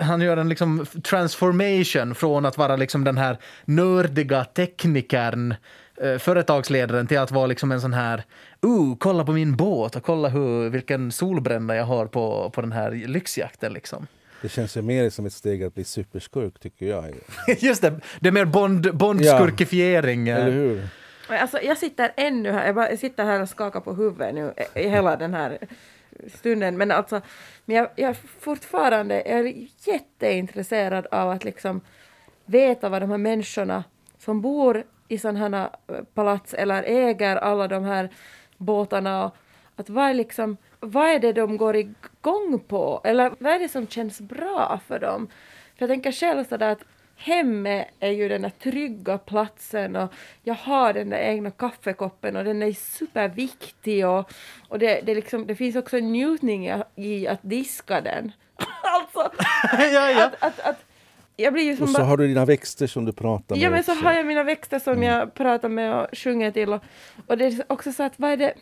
[0.00, 5.54] han gör en liksom transformation från att vara liksom den här nördiga teknikern
[6.02, 8.24] eh, företagsledaren till att vara liksom en sån här
[8.66, 12.72] uh, kolla på min båt och kolla hur, vilken solbränna jag har på, på den
[12.72, 14.06] här lyxjakten liksom.
[14.42, 17.14] Det känns ju mer som ett steg att bli superskurk tycker jag.
[17.58, 20.28] Just det, det är mer Bond, Bond-skurkifiering.
[20.28, 20.36] eh.
[20.36, 20.88] Eller hur?
[21.28, 24.54] Alltså, jag sitter ännu här, jag, bara, jag sitter här och skakar på huvudet nu
[24.74, 25.58] i hela den här
[26.34, 26.78] stunden.
[26.78, 27.20] Men alltså,
[27.64, 31.80] men jag, jag är fortfarande jag är jätteintresserad av att liksom
[32.44, 33.84] veta vad de här människorna
[34.18, 38.10] som bor i sådana här eh, palats eller äger alla de här
[38.56, 39.36] båtarna, och
[39.76, 43.00] att vad är, liksom, vad är det de går igång på?
[43.04, 45.26] Eller vad är det som känns bra för dem?
[45.76, 46.84] För jag tänker själv sådär att
[47.22, 50.12] hemmet är ju den där trygga platsen och
[50.42, 54.32] jag har den där egna kaffekoppen och den är superviktig och,
[54.68, 58.32] och det, det, liksom, det finns också en njutning i, att diska den.
[58.82, 59.30] alltså,
[59.78, 60.24] ja, ja.
[60.26, 60.84] Att, att, att,
[61.36, 63.64] jag blir ju som Och så bara- har du dina växter som du pratar med
[63.64, 64.04] Ja men så också.
[64.04, 65.04] har jag mina växter som Mm.
[65.08, 66.82] jag pratar med och sjunger till och,
[67.26, 68.54] och det är också så att vad är det,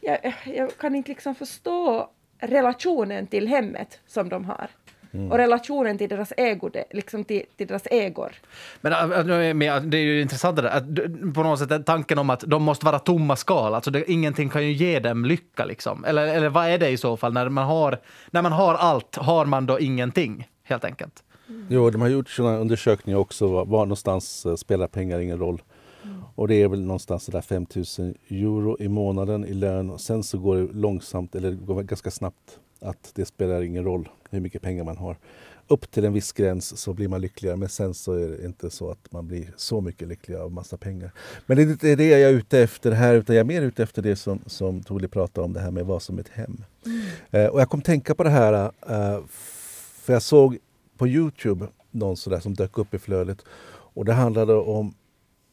[0.00, 4.68] jag, jag kan inte liksom förstå relationen till hemmet som de har.
[5.12, 5.32] Mm.
[5.32, 8.32] Och relationen till deras ego, det- liksom till, till deras egor.
[8.80, 11.58] Men äh, nu är jag med, det är ju intressant det där, att på något
[11.58, 14.98] sätt tanken om att de måste vara tomma skal, alltså det, ingenting kan ju ge
[15.00, 16.04] dem lycka liksom.
[16.04, 17.32] Eller, eller vad är det i så fall?
[17.32, 17.98] När man, har,
[18.30, 21.22] när man har allt, har man då ingenting helt enkelt?
[21.68, 23.46] Jo, de har gjort sådana undersökningar också.
[23.48, 25.62] Var, var någonstans spelar pengar ingen roll.
[26.34, 27.66] Och det är väl någonstans sådär 5
[27.98, 29.90] 000 euro i månaden i lön.
[29.90, 34.08] Och sen så går det långsamt, eller går ganska snabbt, att det spelar ingen roll
[34.30, 35.16] hur mycket pengar man har.
[35.68, 38.70] Upp till en viss gräns så blir man lyckligare men sen så är det inte
[38.70, 41.12] så att man blir så mycket lyckligare av massa pengar.
[41.46, 43.82] Men det är inte det jag är ute efter här utan jag är mer ute
[43.82, 46.64] efter det som, som Toli pratade om, det här med vad som är ett hem.
[47.30, 49.20] Eh, och jag kom tänka på det här eh,
[50.02, 50.58] för jag såg
[50.96, 53.44] på Youtube någon sådär som dök upp i flödet
[53.92, 54.94] och det handlade om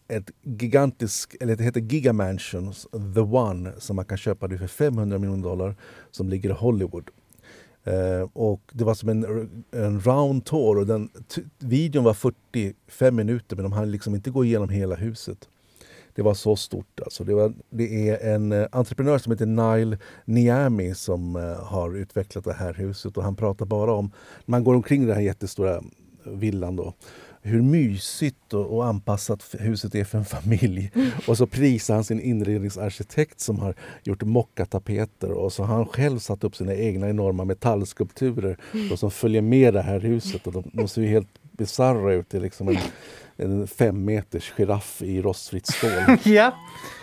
[0.07, 5.19] ett gigantiskt, eller det heter Gigamansions, The One, som man kan köpa nu för 500
[5.19, 5.75] miljoner dollar,
[6.11, 7.09] som ligger i Hollywood.
[7.83, 9.23] Eh, och det var som en,
[9.71, 14.29] en round tour och den t- videon var 45 minuter men de hann liksom inte
[14.29, 15.49] gå igenom hela huset.
[16.15, 16.99] Det var så stort.
[16.99, 17.23] Alltså.
[17.23, 22.43] Det, var, det är en eh, entreprenör som heter Nile Niami som eh, har utvecklat
[22.43, 24.11] det här huset och han pratar bara om,
[24.45, 25.81] man går omkring den här jättestora
[26.25, 26.93] villan då,
[27.47, 30.91] hur mysigt och, och anpassat huset är för en familj.
[31.27, 36.19] Och så prisar han sin inredningsarkitekt som har gjort mockatapeter och så har han själv
[36.19, 38.57] satt upp sina egna enorma metallskulpturer
[38.89, 40.47] då, som följer med det här huset.
[40.47, 42.25] Och de, de ser ju helt bisarra ut.
[42.29, 42.77] Det är liksom en,
[43.37, 45.91] en fem meters giraff i rostfritt stål.
[46.23, 46.53] Ja.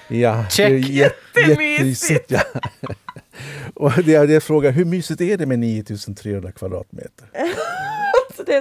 [0.08, 0.68] Ja, Check.
[0.70, 2.30] det är jät- Jättemysigt.
[2.30, 2.40] Ja.
[3.74, 7.28] Och det det jag frågar, hur mysigt är det med 9300 kvadratmeter?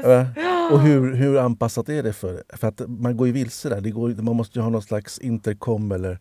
[0.04, 0.28] Va?
[0.72, 3.82] Och hur, hur anpassat är det för För att man går ju vilse där.
[3.82, 6.20] Det går, man måste ju ha någon slags intercom eller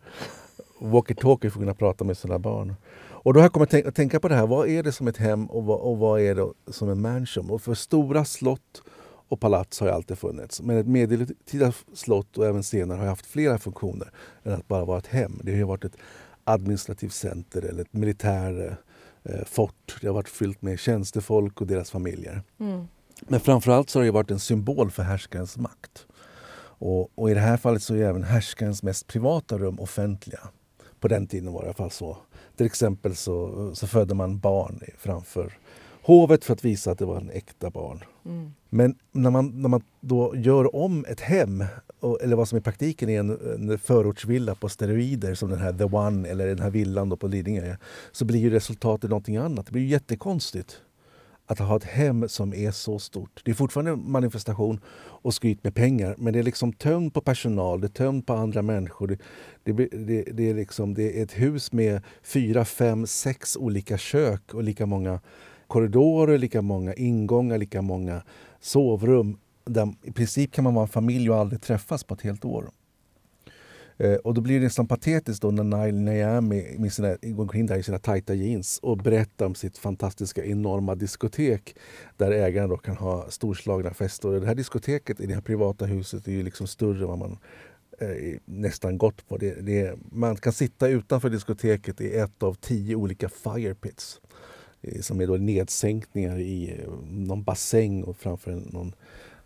[0.79, 2.75] walkie-talkie för att kunna prata med sina barn.
[3.23, 4.47] Och då har jag kommit att tänka, på det här.
[4.47, 7.49] Vad är det som ett hem och vad, och vad är det som en mansion?
[7.49, 8.81] Och för stora slott
[9.27, 10.61] och palats har alltid funnits.
[10.61, 14.11] Men ett medeltida slott och även senare har haft flera funktioner
[14.43, 15.39] än att bara vara ett hem.
[15.43, 15.97] Det har varit ett
[16.43, 18.77] administrativt center eller ett militär
[19.23, 19.97] eh, fort.
[20.01, 22.41] Det har varit fyllt med tjänstefolk och deras familjer.
[22.59, 22.87] mm.
[23.27, 26.05] Men framförallt så har det varit en symbol för härskarens makt.
[26.85, 30.39] Och, och i det här fallet så är även härskarens mest privata rum offentliga.
[30.99, 32.17] På den tiden var det i alla fall så.
[32.55, 35.57] Till exempel så, så födde man barn framför
[36.03, 38.03] hovet för att visa att det var en äkta barn.
[38.25, 38.53] Mm.
[38.69, 41.63] Men när man, när man då gör om ett hem,
[41.99, 43.29] och, eller vad som i praktiken är en,
[43.71, 47.75] en förortsvilla på steroider som den här The One eller den här villan på Lidingö
[48.11, 49.65] så blir ju resultatet någonting annat.
[49.65, 50.81] Det blir ju jättekonstigt
[51.61, 53.41] att ha ett hem som är så stort.
[53.45, 57.81] Det är fortfarande manifestation och skryt med pengar men det är liksom tömt på personal,
[57.81, 59.07] det är tömt på andra människor.
[59.07, 59.17] Det,
[59.63, 64.53] det, det, det, är liksom, det är ett hus med fyra, fem, sex olika kök
[64.53, 65.19] och lika många
[65.67, 68.23] korridorer, lika många ingångar, lika många
[68.59, 69.37] sovrum.
[69.65, 72.69] Där I princip kan man vara en familj och aldrig träffas på ett helt år.
[73.97, 77.65] Eh, och då blir det nästan patetiskt då när Nile Niami med sina, går omkring
[77.65, 81.75] där i sina tajta jeans och berättar om sitt fantastiska enorma diskotek
[82.17, 84.29] där ägaren då kan ha storslagna fester.
[84.29, 87.17] Och det här diskoteket i det här privata huset är ju liksom större än vad
[87.17, 87.37] man
[87.99, 89.37] eh, nästan gått på.
[89.37, 94.21] Det, det man kan sitta utanför diskoteket i ett av tio olika fire pits
[94.81, 98.93] eh, som är då nedsänkningar i eh, någon bassäng och framför en, någon,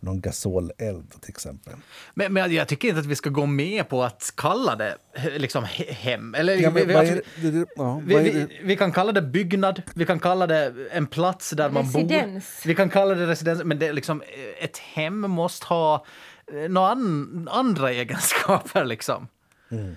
[0.08, 1.74] någon gasoleld till exempel.
[2.14, 4.98] Men, men jag tycker inte att vi ska gå med på att kalla det
[5.38, 6.36] liksom he- hem.
[6.36, 11.70] Eller, Ja, vi, ja, kan kalla det byggnad, vi kan kalla det en plats där
[11.70, 12.00] man bor.
[12.00, 12.62] Residens.
[12.66, 16.06] Vi kan kalla det residens, men det är liksom, eh, ett hem måste ha
[16.54, 18.86] eh, några an, andra egenskaper.
[18.86, 19.28] Liksom.
[19.72, 19.96] Mm.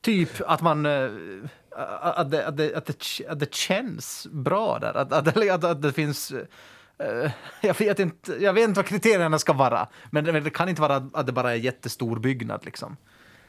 [0.00, 0.86] Typ att man...
[0.86, 1.10] eh,
[2.00, 4.94] Att det, att, det, att, det, att det känns bra där.
[4.96, 6.32] Att, att, det- att, att det finns...
[6.98, 7.30] eh,
[7.62, 11.10] Jag vet, inte, jag vet inte vad kriterierna ska vara, men det, kan inte vara
[11.12, 12.64] att det bara är en jättestor byggnad.
[12.64, 12.96] Liksom.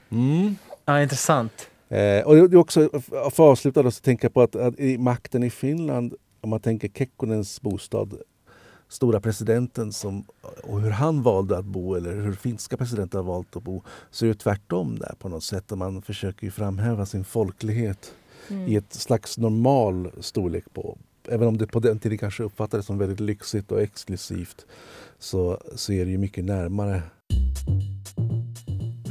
[0.10, 0.56] Mm.
[0.86, 1.70] Ja, intressant.
[1.89, 4.80] Eh, och det är också, för att avsluta då, så tänker jag på att, att
[4.80, 8.18] i makten i Finland, om man tänker Kekkonens bostad,
[8.89, 10.26] stora presidenten som,
[10.64, 14.26] och hur han valde att bo eller hur finska presidenten har valt att bo, så
[14.26, 15.72] är det tvärtom där på något sätt.
[15.72, 18.14] Och man försöker ju framhäva sin folklighet
[18.68, 20.98] i ett slags normal storlek på
[21.28, 24.66] Även om det på den tiden kanske uppfattades som väldigt lyxigt och exklusivt
[25.20, 27.02] så, så är det ju mycket närmare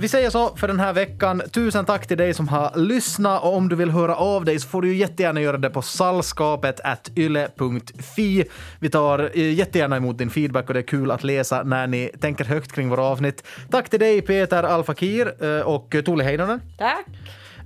[0.05, 1.43] vi säger så för den här veckan.
[1.53, 4.69] Tusen tack till dig som har lyssnat och om du vill höra av dig så
[4.69, 6.81] får du jättegärna göra det på sallskapet
[7.17, 8.45] yle.fi.
[8.81, 12.11] Vi tar eh, jättegärna emot din feedback och det är kul att läsa när ni
[12.21, 13.47] tänker högt kring våra avsnitt.
[13.71, 16.61] Tack till dig Peter Alfakir eh, och Tuuli Heinonen.
[16.79, 17.07] Tack!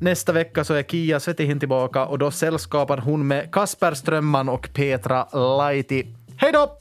[0.00, 4.68] Nästa vecka så är Kia Svetihin tillbaka och då sällskapar hon med Kasper Strömman och
[4.74, 6.06] Petra Laiti.
[6.36, 6.78] Hej då!